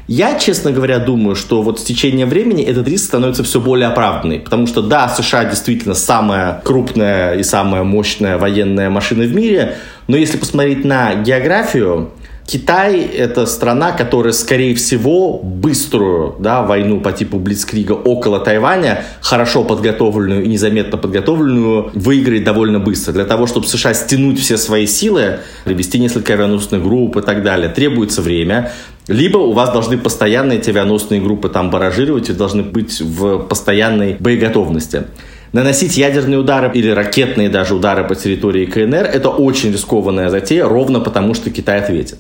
Я, 0.08 0.38
честно 0.38 0.72
говоря, 0.72 1.00
думаю, 1.00 1.36
что 1.36 1.62
вот 1.62 1.80
с 1.80 1.84
течением 1.84 2.30
времени 2.30 2.64
этот 2.64 2.88
риск 2.88 3.06
становится 3.06 3.44
все 3.44 3.62
более 3.62 3.88
оправданный, 3.88 4.40
потому 4.40 4.68
что 4.68 4.82
да, 4.82 5.08
США 5.08 5.46
действительно 5.46 5.94
самая 5.94 6.62
крупная 6.64 7.36
и 7.36 7.44
самая 7.44 7.84
мощная 7.84 8.38
военная 8.38 8.90
машина 8.90 9.24
в 9.24 9.34
мире, 9.34 9.78
но 10.08 10.18
если 10.18 10.38
посмотреть 10.38 10.84
на 10.84 11.16
географию, 11.16 12.12
Китай– 12.46 13.00
это 13.18 13.46
страна, 13.46 13.94
которая, 13.94 14.34
скорее 14.34 14.76
всего, 14.76 15.40
быструю 15.40 16.36
да, 16.40 16.62
войну 16.62 17.00
по 17.00 17.14
типу 17.14 17.40
Блицкрига 17.40 17.94
около 17.94 18.40
Тайваня, 18.40 19.06
хорошо 19.22 19.64
подготовленную 19.64 20.44
и 20.44 20.48
незаметно 20.50 20.98
подготовленную, 20.98 21.92
выиграет 21.94 22.44
довольно 22.44 22.80
быстро. 22.80 23.14
Для 23.14 23.24
того, 23.24 23.48
чтобы 23.48 23.66
США 23.68 23.94
стянуть 23.94 24.40
все 24.42 24.58
свои 24.58 24.88
силы, 24.88 25.40
привести 25.64 26.00
несколько 26.00 26.34
авианосных 26.34 26.84
групп 26.84 27.16
и 27.16 27.22
так 27.22 27.44
далее, 27.44 27.70
требуется 27.70 28.22
время. 28.22 28.74
Либо 29.08 29.38
у 29.38 29.52
вас 29.52 29.72
должны 29.72 29.98
постоянно 29.98 30.54
эти 30.54 30.70
авианосные 30.70 31.22
группы 31.22 31.50
там 31.50 31.70
баражировать 31.70 32.30
и 32.30 32.34
должны 32.34 32.64
быть 32.64 33.02
в 33.02 33.40
постоянной 33.40 34.16
боеготовности. 34.20 35.06
Наносить 35.54 35.98
ядерные 35.98 36.40
удары 36.40 36.72
или 36.74 36.90
ракетные 36.90 37.48
даже 37.48 37.76
удары 37.76 38.04
по 38.04 38.16
территории 38.16 38.66
КНР– 38.66 39.06
это 39.14 39.30
очень 39.30 39.72
рискованная 39.72 40.30
затея, 40.30 40.68
ровно 40.68 41.00
потому, 41.00 41.36
что 41.36 41.52
Китай 41.52 41.80
ответит. 41.80 42.18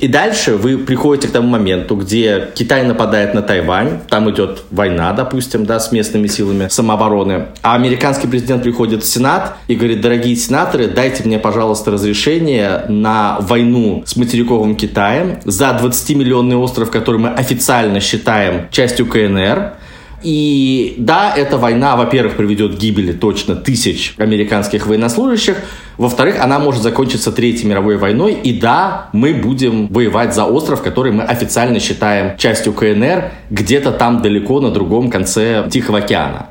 И 0.00 0.08
дальше 0.08 0.56
вы 0.56 0.78
приходите 0.78 1.28
к 1.28 1.30
тому 1.30 1.48
моменту, 1.48 1.94
где 1.94 2.48
Китай 2.56 2.82
нападает 2.82 3.34
на 3.34 3.42
Тайвань, 3.42 4.00
там 4.08 4.28
идет 4.32 4.64
война, 4.72 5.12
допустим, 5.12 5.64
да, 5.64 5.78
с 5.78 5.92
местными 5.92 6.26
силами 6.26 6.66
самообороны, 6.68 7.46
а 7.62 7.76
американский 7.76 8.26
президент 8.26 8.64
приходит 8.64 9.04
в 9.04 9.06
Сенат 9.06 9.54
и 9.68 9.76
говорит, 9.76 10.00
дорогие 10.00 10.34
сенаторы, 10.34 10.88
дайте 10.88 11.22
мне, 11.22 11.38
пожалуйста, 11.38 11.92
разрешение 11.92 12.84
на 12.88 13.36
войну 13.38 14.02
с 14.04 14.16
материковым 14.16 14.74
Китаем 14.74 15.38
за 15.44 15.66
20-миллионный 15.80 16.56
остров, 16.56 16.90
который 16.90 17.20
мы 17.20 17.28
официально 17.28 18.00
считаем 18.00 18.66
частью 18.72 19.06
КНР, 19.06 19.74
и 20.22 20.94
да, 20.98 21.32
эта 21.36 21.58
война, 21.58 21.96
во-первых, 21.96 22.36
приведет 22.36 22.76
к 22.76 22.78
гибели 22.78 23.12
точно 23.12 23.56
тысяч 23.56 24.14
американских 24.18 24.86
военнослужащих, 24.86 25.56
во-вторых, 25.98 26.40
она 26.40 26.58
может 26.58 26.82
закончиться 26.82 27.32
Третьей 27.32 27.68
мировой 27.68 27.96
войной, 27.96 28.32
и 28.32 28.58
да, 28.58 29.08
мы 29.12 29.34
будем 29.34 29.88
воевать 29.88 30.34
за 30.34 30.44
остров, 30.44 30.82
который 30.82 31.12
мы 31.12 31.22
официально 31.24 31.78
считаем 31.80 32.36
частью 32.38 32.72
КНР, 32.72 33.30
где-то 33.50 33.92
там 33.92 34.22
далеко 34.22 34.60
на 34.60 34.70
другом 34.70 35.10
конце 35.10 35.68
Тихого 35.70 35.98
океана. 35.98 36.46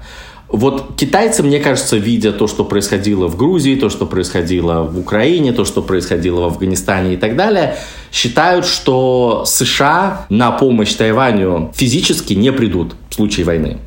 Вот 0.52 0.96
китайцы, 0.98 1.44
мне 1.44 1.60
кажется, 1.60 1.96
видя 1.96 2.34
то, 2.34 2.46
что 2.48 2.66
происходило 2.66 3.28
в 3.28 3.38
Грузии, 3.38 3.76
то, 3.76 3.90
что 3.90 4.06
происходило 4.06 4.84
в 4.84 5.00
Украине, 5.00 5.54
то, 5.54 5.64
что 5.64 5.82
происходило 5.82 6.42
в 6.42 6.46
Афганистане 6.46 7.14
и 7.14 7.18
так 7.18 7.38
далее, 7.38 7.78
считают, 8.12 8.66
что 8.66 9.44
США 9.46 10.26
на 10.30 10.52
помощь 10.52 10.94
Тайваню 10.94 11.72
физически 11.74 12.34
не 12.34 12.52
придут 12.52 12.96
в 13.10 13.16
случае 13.16 13.46
войны. 13.46 13.78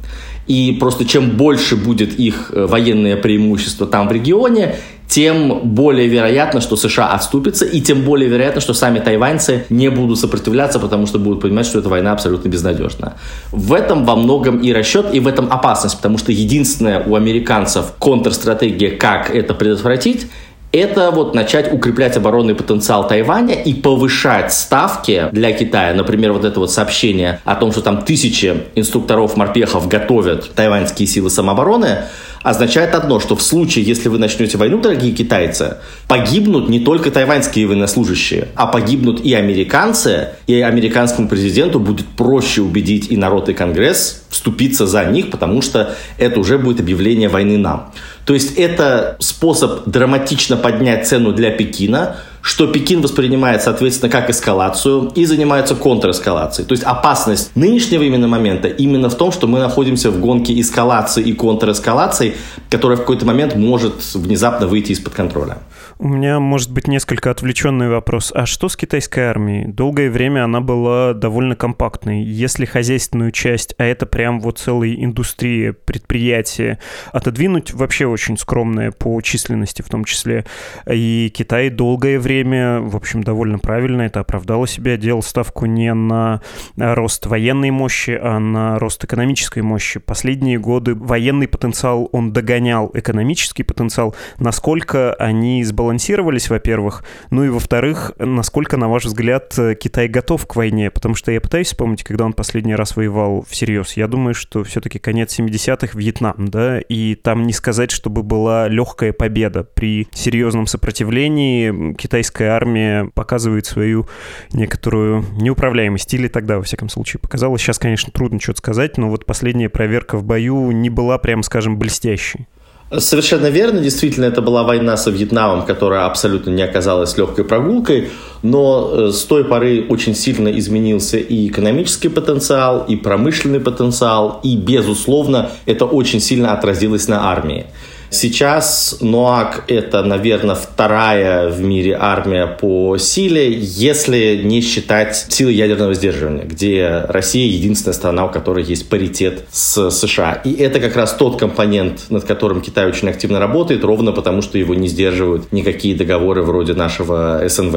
И 0.47 0.77
просто 0.79 1.05
чем 1.05 1.37
больше 1.37 1.77
будет 1.77 2.19
их 2.19 2.51
э, 2.55 2.67
военное 2.67 3.17
преимущество 3.17 3.87
там 3.87 4.09
в 4.09 4.13
регионе, 4.13 4.77
тем 5.09 5.61
более 5.63 6.09
вероятно, 6.09 6.61
что 6.61 6.77
США 6.77 7.09
отступится, 7.09 7.65
и 7.65 7.81
тем 7.81 8.03
более 8.03 8.29
вероятно, 8.29 8.61
что 8.61 8.75
сами 8.75 8.99
тайваньцы 8.99 9.67
не 9.71 9.91
будут 9.91 10.19
сопротивляться, 10.19 10.79
потому 10.79 11.07
что 11.07 11.19
будут 11.19 11.41
понимать, 11.41 11.67
что 11.67 11.79
эта 11.79 11.89
война 11.89 12.13
абсолютно 12.13 12.49
безнадежна. 12.49 13.15
В 13.53 13.73
этом 13.73 14.05
во 14.05 14.17
многом 14.17 14.59
и 14.59 14.73
расчет, 14.73 15.07
и 15.13 15.21
в 15.21 15.27
этом 15.27 15.53
опасность, 15.53 15.97
потому 15.97 16.19
что 16.19 16.33
единственная 16.33 17.03
у 17.05 17.15
американцев 17.15 17.93
контрстратегия, 17.99 18.91
как 18.91 19.35
это 19.35 19.55
предотвратить, 19.55 20.27
это 20.75 21.13
вот 21.13 21.35
начать 21.35 21.73
укреплять 21.73 22.17
оборонный 22.17 22.57
потенциал 22.57 23.07
Тайваня 23.07 23.55
и 23.55 23.73
повышать 23.75 24.53
ставки 24.53 25.29
для 25.31 25.53
Китая. 25.53 25.95
Например, 25.95 26.33
вот 26.33 26.45
это 26.45 26.59
вот 26.59 26.73
сообщение 26.73 27.41
о 27.45 27.55
том, 27.55 27.71
что 27.71 27.81
там 27.81 28.03
тысячи 28.03 28.65
инструкторов-морпехов 28.75 29.87
готовят 29.87 30.53
тайваньские 30.55 31.07
силы 31.07 31.31
самообороны, 31.31 31.99
означает 32.43 32.95
одно, 32.95 33.21
что 33.21 33.37
в 33.37 33.43
случае, 33.43 33.85
если 33.85 34.09
вы 34.09 34.19
начнете 34.19 34.59
войну, 34.59 34.81
дорогие 34.81 35.13
китайцы, 35.13 35.79
погибнут 36.09 36.69
не 36.69 36.81
только 36.81 37.11
тайваньские 37.11 37.67
военнослужащие, 37.67 38.49
а 38.57 38.67
погибнут 38.67 39.25
и 39.25 39.33
американцы, 39.33 40.31
и 40.47 40.61
американскому 40.61 41.29
президенту 41.29 41.79
будет 41.79 42.07
проще 42.07 42.63
убедить 42.63 43.11
и 43.11 43.17
народ, 43.17 43.49
и 43.49 43.55
Конгресс 43.55 44.25
вступиться 44.29 44.87
за 44.87 45.05
них, 45.05 45.31
потому 45.31 45.63
что 45.63 45.95
это 46.19 46.39
уже 46.39 46.59
будет 46.59 46.81
объявление 46.81 47.29
войны 47.29 47.57
нам. 47.57 47.93
То 48.25 48.33
есть 48.33 48.57
это 48.57 49.17
способ 49.21 49.87
драматично 49.87 50.57
поднять 50.57 51.07
цену 51.07 51.33
для 51.33 51.51
Пекина, 51.51 52.17
что 52.41 52.67
Пекин 52.67 53.01
воспринимает, 53.01 53.63
соответственно, 53.63 54.11
как 54.11 54.29
эскалацию 54.29 55.11
и 55.15 55.25
занимается 55.25 55.75
контрэскалацией. 55.75 56.67
То 56.67 56.73
есть 56.73 56.85
опасность 56.85 57.51
нынешнего 57.55 58.03
именно 58.03 58.29
момента 58.29 58.69
именно 58.69 59.09
в 59.09 59.15
том, 59.15 59.33
что 59.33 59.47
мы 59.47 59.59
находимся 59.59 60.11
в 60.11 60.21
гонке 60.21 60.59
эскалации 60.61 61.23
и 61.23 61.33
контрэскалации, 61.33 62.35
которая 62.71 62.97
в 62.97 63.01
какой-то 63.01 63.25
момент 63.25 63.57
может 63.57 63.95
внезапно 64.15 64.67
выйти 64.67 64.93
из-под 64.93 65.15
контроля. 65.15 65.59
У 65.99 66.09
меня 66.09 66.41
может 66.41 66.73
быть 66.73 66.89
несколько 66.89 67.31
отвлеченный 67.31 67.89
вопрос. 67.89 68.33
А 68.35 68.47
что 68.47 68.69
с 68.69 68.77
китайской 68.77 69.21
армией? 69.21 69.67
Долгое 69.69 70.11
время 70.11 70.45
она 70.45 70.61
была 70.61 71.15
довольно 71.15 71.55
компактной. 71.55 72.25
Если 72.25 72.65
хозяйственную 72.65 73.31
часть, 73.31 73.77
а 73.79 73.85
это 73.85 74.05
прям 74.05 74.41
вот 74.41 74.59
целая 74.59 74.93
индустрия, 74.93 75.73
предприятия, 75.73 76.81
отодвинуть 77.13 77.73
вообще 77.73 78.07
очень 78.07 78.37
скромное 78.37 78.91
по 78.91 79.21
численности 79.21 79.83
в 79.83 79.89
том 79.89 80.05
числе. 80.05 80.45
И 80.91 81.31
Китай 81.33 81.71
долгое 81.71 82.19
время, 82.19 82.81
в 82.81 82.97
общем, 82.97 83.23
довольно 83.23 83.61
правильно 83.61 84.03
это 84.03 84.19
оправдало 84.19 84.67
себя, 84.67 84.97
делал 84.97 85.23
ставку 85.23 85.67
не 85.67 85.95
на 85.95 86.41
рост 86.77 87.27
военной 87.27 87.71
мощи, 87.71 88.19
а 88.21 88.41
на 88.41 88.81
рост 88.81 89.05
экономической 89.05 89.63
мощи. 89.63 90.01
Последние 90.01 90.59
годы 90.59 90.97
военный 90.97 91.47
потенциал, 91.47 92.09
он 92.11 92.33
догонял 92.33 92.91
экономический 92.95 93.63
потенциал. 93.63 94.17
Насколько 94.39 95.15
они 95.15 95.63
сбалансировали 95.63 95.84
сбалансировались, 95.85 96.49
во-первых, 96.49 97.05
ну 97.31 97.45
и 97.45 97.49
во-вторых, 97.49 98.13
насколько, 98.19 98.77
на 98.77 98.89
ваш 98.89 99.05
взгляд, 99.05 99.55
Китай 99.79 100.09
готов 100.09 100.47
к 100.47 100.57
войне? 100.57 100.91
Потому 100.91 101.15
что 101.15 101.31
я 101.31 101.41
пытаюсь 101.41 101.67
вспомнить, 101.69 102.03
когда 102.03 102.25
он 102.25 102.33
последний 102.33 102.75
раз 102.75 102.97
воевал 102.97 103.45
всерьез. 103.49 103.97
Я 103.97 104.09
думаю, 104.09 104.35
что 104.35 104.65
все-таки 104.65 104.99
конец 104.99 105.39
70-х 105.39 105.99
Вьетнам, 105.99 106.49
да, 106.49 106.81
и 106.81 107.15
там 107.15 107.47
не 107.47 107.53
сказать, 107.53 107.91
чтобы 107.91 108.23
была 108.23 108.69
легкая 108.69 109.13
победа. 109.13 109.65
При 109.65 110.09
серьезном 110.13 110.67
сопротивлении 110.67 111.95
китайская 111.95 112.49
армия 112.49 113.11
показывает 113.15 113.67
свою 113.67 114.09
некоторую 114.53 115.25
неуправляемость. 115.33 116.13
Или 116.15 116.29
тогда, 116.29 116.57
во 116.57 116.63
всяком 116.63 116.89
случае, 116.89 117.21
показалось. 117.21 117.61
Сейчас, 117.61 117.79
конечно, 117.79 118.11
трудно 118.11 118.41
что-то 118.41 118.59
сказать, 118.59 118.97
но 118.97 119.11
вот 119.11 119.27
последняя 119.27 119.69
проверка 119.69 120.17
в 120.17 120.25
бою 120.25 120.71
не 120.71 120.89
была, 120.89 121.19
прям 121.19 121.43
скажем, 121.43 121.79
блестящей. 121.79 122.47
Совершенно 122.91 123.47
верно. 123.47 123.81
Действительно, 123.81 124.27
это 124.27 124.43
была 124.43 124.63
война 124.63 124.97
со 124.97 125.11
Вьетнамом, 125.11 125.65
которая 125.65 126.07
абсолютно 126.07 126.51
не 126.51 126.63
оказалась 126.63 127.17
легкой 127.17 127.45
прогулкой. 127.45 128.11
Но 128.43 128.91
э, 128.93 129.11
с 129.11 129.23
той 129.25 129.45
поры 129.45 129.87
очень 129.89 130.15
сильно 130.15 130.49
изменился 130.49 131.17
и 131.17 131.49
экономический 131.49 132.09
потенциал, 132.09 132.85
и 132.87 132.97
промышленный 132.97 133.61
потенциал. 133.61 134.41
И, 134.43 134.57
безусловно, 134.57 135.51
это 135.67 135.87
очень 135.87 136.21
сильно 136.21 136.53
отразилось 136.53 137.09
на 137.09 137.31
армии. 137.31 137.67
Сейчас 138.15 138.99
НОАК– 139.01 139.65
это, 139.67 140.05
наверное, 140.05 140.55
вторая 140.55 141.49
в 141.49 141.61
мире 141.61 141.97
армия 142.01 142.47
по 142.47 142.97
силе, 142.97 143.53
если 143.53 144.41
не 144.45 144.61
считать 144.61 145.17
силы 145.31 145.51
ядерного 145.51 145.95
сдерживания, 145.95 146.45
где 146.45 147.07
Россия 147.09 147.49
единственная 147.49 147.93
страна, 147.95 148.27
у 148.27 148.31
которой 148.31 148.63
есть 148.63 148.89
паритет 148.89 149.47
с 149.51 149.91
США. 149.91 150.41
И 150.45 150.53
это 150.55 150.79
как 150.79 150.95
раз 150.95 151.15
тот 151.15 151.41
компонент, 151.41 152.05
над 152.09 152.23
которым 152.23 152.61
Китай 152.61 152.87
очень 152.87 153.09
активно 153.09 153.41
работает, 153.41 153.83
ровно 153.83 154.13
потому, 154.13 154.43
что 154.43 154.59
его 154.59 154.75
не 154.75 154.87
сдерживают 154.87 155.51
никакие 155.51 155.97
договоры 155.97 156.43
вроде 156.43 156.75
нашего 156.75 157.43
СНВ. 157.49 157.77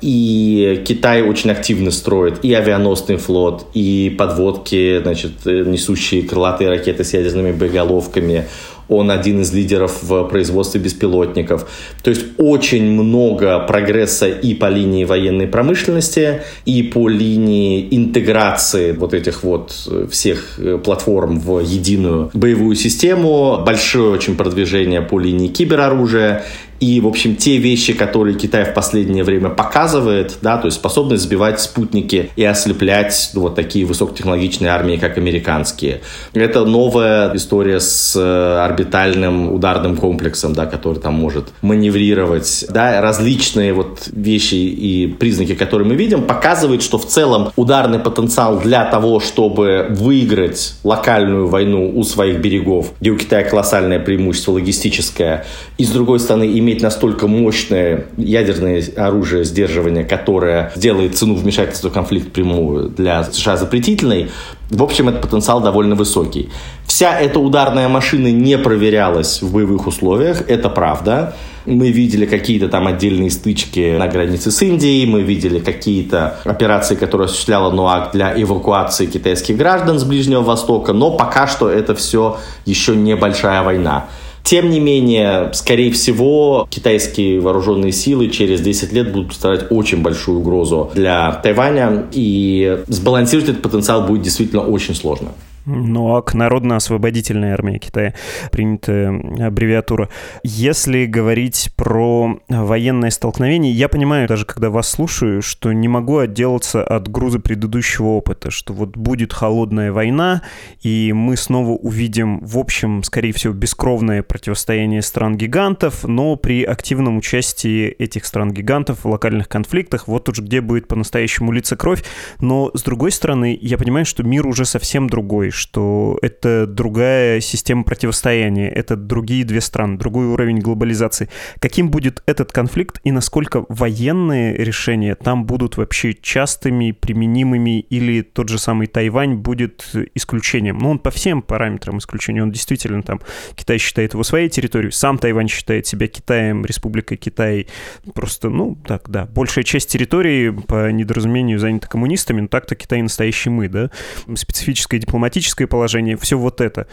И 0.00 0.82
Китай 0.84 1.22
очень 1.22 1.50
активно 1.50 1.90
строит 1.90 2.42
и 2.42 2.52
авианосный 2.54 3.18
флот, 3.18 3.66
и 3.74 4.12
подводки, 4.18 5.00
значит, 5.00 5.44
несущие 5.44 6.22
крылатые 6.22 6.70
ракеты 6.70 7.04
с 7.04 7.12
ядерными 7.12 7.52
боеголовками 7.52 8.46
он 8.90 9.10
один 9.10 9.40
из 9.40 9.52
лидеров 9.52 10.02
в 10.02 10.24
производстве 10.24 10.80
беспилотников. 10.80 11.68
То 12.02 12.10
есть 12.10 12.26
очень 12.38 12.90
много 12.90 13.60
прогресса 13.60 14.28
и 14.28 14.52
по 14.54 14.68
линии 14.68 15.04
военной 15.04 15.46
промышленности, 15.46 16.42
и 16.66 16.82
по 16.82 17.08
линии 17.08 17.88
интеграции 17.90 18.92
вот 18.92 19.14
этих 19.14 19.44
вот 19.44 19.72
всех 20.10 20.58
э, 20.58 20.78
платформ 20.78 21.38
в 21.40 21.60
единую 21.60 22.30
боевую 22.34 22.76
систему. 22.76 23.62
Большое 23.64 24.10
очень 24.10 24.36
продвижение 24.36 25.00
по 25.02 25.18
линии 25.18 25.48
кибероружия 25.48 26.44
и, 26.80 26.98
в 27.00 27.06
общем, 27.06 27.36
те 27.36 27.58
вещи, 27.58 27.92
которые 27.92 28.36
Китай 28.36 28.64
в 28.64 28.72
последнее 28.72 29.22
время 29.22 29.50
показывает, 29.50 30.38
да, 30.40 30.56
то 30.56 30.66
есть 30.66 30.78
способность 30.78 31.24
сбивать 31.24 31.60
спутники 31.60 32.30
и 32.36 32.44
ослеплять 32.44 33.30
ну, 33.34 33.42
вот 33.42 33.54
такие 33.54 33.84
высокотехнологичные 33.84 34.70
армии, 34.70 34.96
как 34.96 35.18
американские. 35.18 36.00
Это 36.32 36.64
новая 36.64 37.34
история 37.36 37.80
с 37.80 38.16
э, 38.16 38.64
орбитальным 38.64 39.52
ударным 39.52 39.96
комплексом, 39.96 40.54
да, 40.54 40.64
который 40.64 40.98
там 40.98 41.14
может 41.14 41.48
маневрировать. 41.60 42.64
Да, 42.70 43.02
различные 43.02 43.74
вот 43.74 44.08
вещи 44.10 44.54
и 44.54 45.06
признаки, 45.06 45.54
которые 45.54 45.86
мы 45.86 45.96
видим, 45.96 46.24
показывают, 46.24 46.82
что 46.82 46.96
в 46.96 47.06
целом 47.06 47.52
ударный 47.56 47.98
потенциал 47.98 48.58
для 48.58 48.86
того, 48.86 49.20
чтобы 49.20 49.88
выиграть 49.90 50.76
локальную 50.82 51.46
войну 51.46 51.92
у 51.94 52.04
своих 52.04 52.40
берегов, 52.40 52.92
где 53.00 53.10
у 53.10 53.18
Китая 53.18 53.44
колоссальное 53.44 54.00
преимущество 54.00 54.52
логистическое, 54.52 55.44
и 55.76 55.84
с 55.84 55.90
другой 55.90 56.20
стороны 56.20 56.44
иметь 56.58 56.69
иметь 56.70 56.82
настолько 56.82 57.26
мощное 57.26 58.06
ядерное 58.16 58.82
оружие 58.96 59.44
сдерживания, 59.44 60.04
которое 60.04 60.72
сделает 60.76 61.16
цену 61.16 61.34
вмешательства 61.34 61.88
в 61.88 61.92
конфликт 61.92 62.32
прямую 62.32 62.90
для 62.90 63.24
США 63.24 63.56
запретительной, 63.56 64.30
в 64.70 64.82
общем, 64.84 65.08
этот 65.08 65.22
потенциал 65.22 65.60
довольно 65.60 65.96
высокий. 65.96 66.48
Вся 66.86 67.18
эта 67.18 67.40
ударная 67.40 67.88
машина 67.88 68.30
не 68.30 68.56
проверялась 68.56 69.42
в 69.42 69.52
боевых 69.52 69.88
условиях, 69.88 70.48
это 70.48 70.68
правда. 70.68 71.34
Мы 71.66 71.90
видели 71.90 72.24
какие-то 72.24 72.68
там 72.68 72.86
отдельные 72.86 73.30
стычки 73.30 73.96
на 73.98 74.06
границе 74.06 74.52
с 74.52 74.62
Индией, 74.62 75.06
мы 75.06 75.22
видели 75.22 75.58
какие-то 75.58 76.38
операции, 76.44 76.94
которые 76.94 77.26
осуществляла 77.26 77.72
НОАК 77.72 78.12
для 78.12 78.40
эвакуации 78.40 79.06
китайских 79.06 79.56
граждан 79.56 79.98
с 79.98 80.04
Ближнего 80.04 80.42
Востока, 80.42 80.92
но 80.92 81.10
пока 81.16 81.48
что 81.48 81.68
это 81.68 81.94
все 81.96 82.38
еще 82.64 82.94
небольшая 82.94 83.62
война. 83.62 84.06
Тем 84.42 84.70
не 84.70 84.80
менее, 84.80 85.50
скорее 85.52 85.92
всего, 85.92 86.66
китайские 86.70 87.40
вооруженные 87.40 87.92
силы 87.92 88.28
через 88.28 88.60
10 88.60 88.92
лет 88.92 89.12
будут 89.12 89.28
представлять 89.28 89.66
очень 89.70 90.02
большую 90.02 90.40
угрозу 90.40 90.90
для 90.94 91.32
Тайваня, 91.32 92.06
и 92.12 92.82
сбалансировать 92.88 93.50
этот 93.50 93.62
потенциал 93.62 94.02
будет 94.06 94.22
действительно 94.22 94.62
очень 94.62 94.94
сложно. 94.94 95.32
НОАК, 95.66 96.34
Народно-освободительная 96.34 97.54
армия 97.54 97.78
Китая, 97.78 98.14
принятая 98.50 99.46
аббревиатура. 99.46 100.08
Если 100.42 101.06
говорить 101.06 101.70
про 101.76 102.38
военное 102.48 103.10
столкновение, 103.10 103.72
я 103.72 103.88
понимаю, 103.88 104.28
даже 104.28 104.44
когда 104.44 104.70
вас 104.70 104.88
слушаю, 104.88 105.42
что 105.42 105.72
не 105.72 105.88
могу 105.88 106.18
отделаться 106.18 106.82
от 106.82 107.08
груза 107.08 107.40
предыдущего 107.40 108.08
опыта, 108.08 108.50
что 108.50 108.72
вот 108.72 108.96
будет 108.96 109.32
холодная 109.32 109.92
война, 109.92 110.42
и 110.82 111.12
мы 111.12 111.36
снова 111.36 111.70
увидим, 111.70 112.40
в 112.40 112.58
общем, 112.58 113.02
скорее 113.02 113.32
всего, 113.32 113.52
бескровное 113.52 114.22
противостояние 114.22 115.02
стран-гигантов, 115.02 116.04
но 116.04 116.36
при 116.36 116.64
активном 116.64 117.18
участии 117.18 117.88
этих 117.88 118.24
стран-гигантов 118.24 119.04
в 119.04 119.08
локальных 119.08 119.48
конфликтах, 119.48 120.08
вот 120.08 120.28
уж 120.28 120.40
где 120.40 120.60
будет 120.60 120.88
по-настоящему 120.88 121.52
лица 121.52 121.76
кровь. 121.76 122.04
Но, 122.40 122.70
с 122.74 122.82
другой 122.82 123.12
стороны, 123.12 123.58
я 123.60 123.78
понимаю, 123.78 124.06
что 124.06 124.22
мир 124.22 124.46
уже 124.46 124.64
совсем 124.64 125.08
другой, 125.50 125.52
что 125.52 126.18
это 126.22 126.66
другая 126.66 127.40
система 127.40 127.84
противостояния, 127.84 128.68
это 128.68 128.96
другие 128.96 129.44
две 129.44 129.60
страны, 129.60 129.98
другой 129.98 130.26
уровень 130.26 130.58
глобализации. 130.58 131.28
Каким 131.60 131.90
будет 131.90 132.22
этот 132.26 132.52
конфликт 132.52 133.00
и 133.04 133.12
насколько 133.12 133.64
военные 133.68 134.56
решения 134.56 135.14
там 135.14 135.44
будут 135.44 135.76
вообще 135.76 136.14
частыми, 136.14 136.92
применимыми, 136.92 137.80
или 137.80 138.22
тот 138.22 138.48
же 138.48 138.58
самый 138.58 138.86
Тайвань 138.86 139.34
будет 139.34 139.92
исключением? 140.14 140.78
Ну, 140.78 140.90
он 140.90 140.98
по 140.98 141.10
всем 141.10 141.42
параметрам 141.42 141.98
исключение. 141.98 142.42
Он 142.42 142.52
действительно 142.52 143.02
там, 143.02 143.20
Китай 143.54 143.78
считает 143.78 144.14
его 144.14 144.22
своей 144.22 144.48
территорией, 144.48 144.92
сам 144.92 145.18
Тайвань 145.18 145.48
считает 145.48 145.86
себя 145.86 146.06
Китаем, 146.06 146.64
Республикой 146.64 147.16
Китай. 147.16 147.66
Просто, 148.14 148.48
ну, 148.48 148.76
так, 148.86 149.08
да, 149.10 149.26
большая 149.26 149.64
часть 149.64 149.90
территории 149.90 150.50
по 150.50 150.90
недоразумению 150.90 151.58
занята 151.58 151.88
коммунистами, 151.88 152.40
но 152.40 152.48
так-то 152.48 152.74
Китай 152.74 153.02
настоящий 153.02 153.50
мы, 153.50 153.68
да. 153.68 153.90
Специфическая 154.34 155.00
дипломатическая 155.00 155.39
политическое 155.40 155.66
положение, 155.66 156.16
все 156.18 156.36
вот 156.36 156.60
это. 156.60 156.86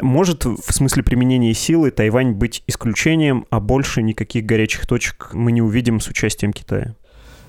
Может 0.00 0.44
в 0.44 0.72
смысле 0.72 1.04
применения 1.04 1.54
силы 1.54 1.92
Тайвань 1.92 2.32
быть 2.32 2.64
исключением, 2.66 3.46
а 3.50 3.60
больше 3.60 4.02
никаких 4.02 4.44
горячих 4.44 4.86
точек 4.86 5.30
мы 5.32 5.52
не 5.52 5.62
увидим 5.62 6.00
с 6.00 6.08
участием 6.08 6.52
Китая? 6.52 6.96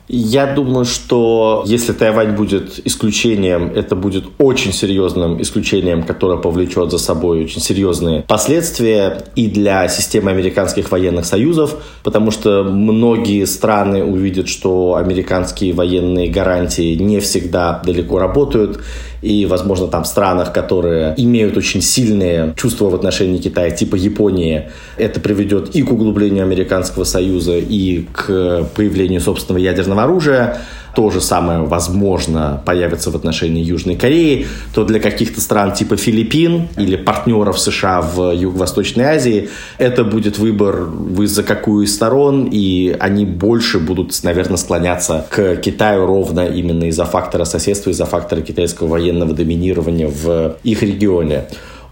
Я 0.08 0.54
думаю, 0.54 0.86
что 0.86 1.64
если 1.66 1.92
Тайвань 1.92 2.36
будет 2.36 2.80
исключением, 2.86 3.72
это 3.76 3.96
будет 3.96 4.26
очень 4.38 4.72
серьезным 4.72 5.42
исключением, 5.42 6.04
которое 6.04 6.38
повлечет 6.38 6.92
за 6.92 7.00
собой 7.00 7.46
очень 7.46 7.60
серьезные 7.60 8.22
последствия 8.22 9.24
и 9.36 9.48
для 9.48 9.88
системы 9.88 10.30
американских 10.30 10.92
военных 10.92 11.26
союзов, 11.26 11.76
потому 12.04 12.30
что 12.30 12.64
многие 12.64 13.46
страны 13.46 14.04
увидят, 14.04 14.48
что 14.48 14.96
американские 14.96 15.74
военные 15.74 16.30
гарантии 16.30 16.94
не 16.96 17.20
всегда 17.20 17.82
далеко 17.84 18.20
работают, 18.20 18.82
и, 19.24 19.48
возможно, 19.48 19.88
там 19.88 20.04
в 20.04 20.08
странах, 20.08 20.54
которые 20.54 21.16
имеют 21.18 21.58
очень 21.58 21.82
сильные 21.82 22.54
чувства 22.56 22.92
в 22.92 22.96
отношении 22.96 23.40
Китая, 23.40 23.72
типа 23.72 23.96
Японии, 23.96 24.70
это 24.98 25.20
приведет 25.20 25.76
и 25.76 25.82
к 25.82 25.92
углублению 25.92 26.44
Американского 26.44 27.06
Союза, 27.06 27.58
и 27.58 28.06
к 28.12 28.70
появлению 28.76 29.22
собственного 29.22 29.64
ядерного 29.64 29.95
оружия 30.00 30.62
то 30.96 31.10
же 31.12 31.22
самое, 31.22 31.60
возможно, 31.60 32.62
появится 32.66 33.12
в 33.12 33.16
отношении 33.16 33.62
Южной 33.62 33.96
Кореи, 33.96 34.48
то 34.74 34.86
для 34.86 35.00
каких-то 35.00 35.42
стран 35.42 35.74
типа 35.74 35.98
Филиппин 35.98 36.70
или 36.78 36.96
партнеров 36.96 37.60
США 37.60 38.02
в 38.02 38.32
Юго-Восточной 38.32 39.04
Азии 39.04 39.50
это 39.78 40.06
будет 40.06 40.40
выбор 40.40 40.86
вы 40.86 41.28
за 41.28 41.44
какую 41.44 41.86
из 41.86 41.94
сторон, 41.94 42.48
и 42.50 42.96
они 42.98 43.26
больше 43.26 43.80
будут, 43.80 44.18
наверное, 44.24 44.58
склоняться 44.58 45.26
к 45.30 45.58
Китаю 45.58 46.06
ровно 46.06 46.48
именно 46.48 46.86
из-за 46.86 47.06
фактора 47.06 47.44
соседства, 47.44 47.90
из-за 47.90 48.06
фактора 48.06 48.42
китайского 48.42 48.88
военного 48.88 49.34
доминирования 49.34 50.08
в 50.08 50.56
их 50.64 50.82
регионе. 50.82 51.46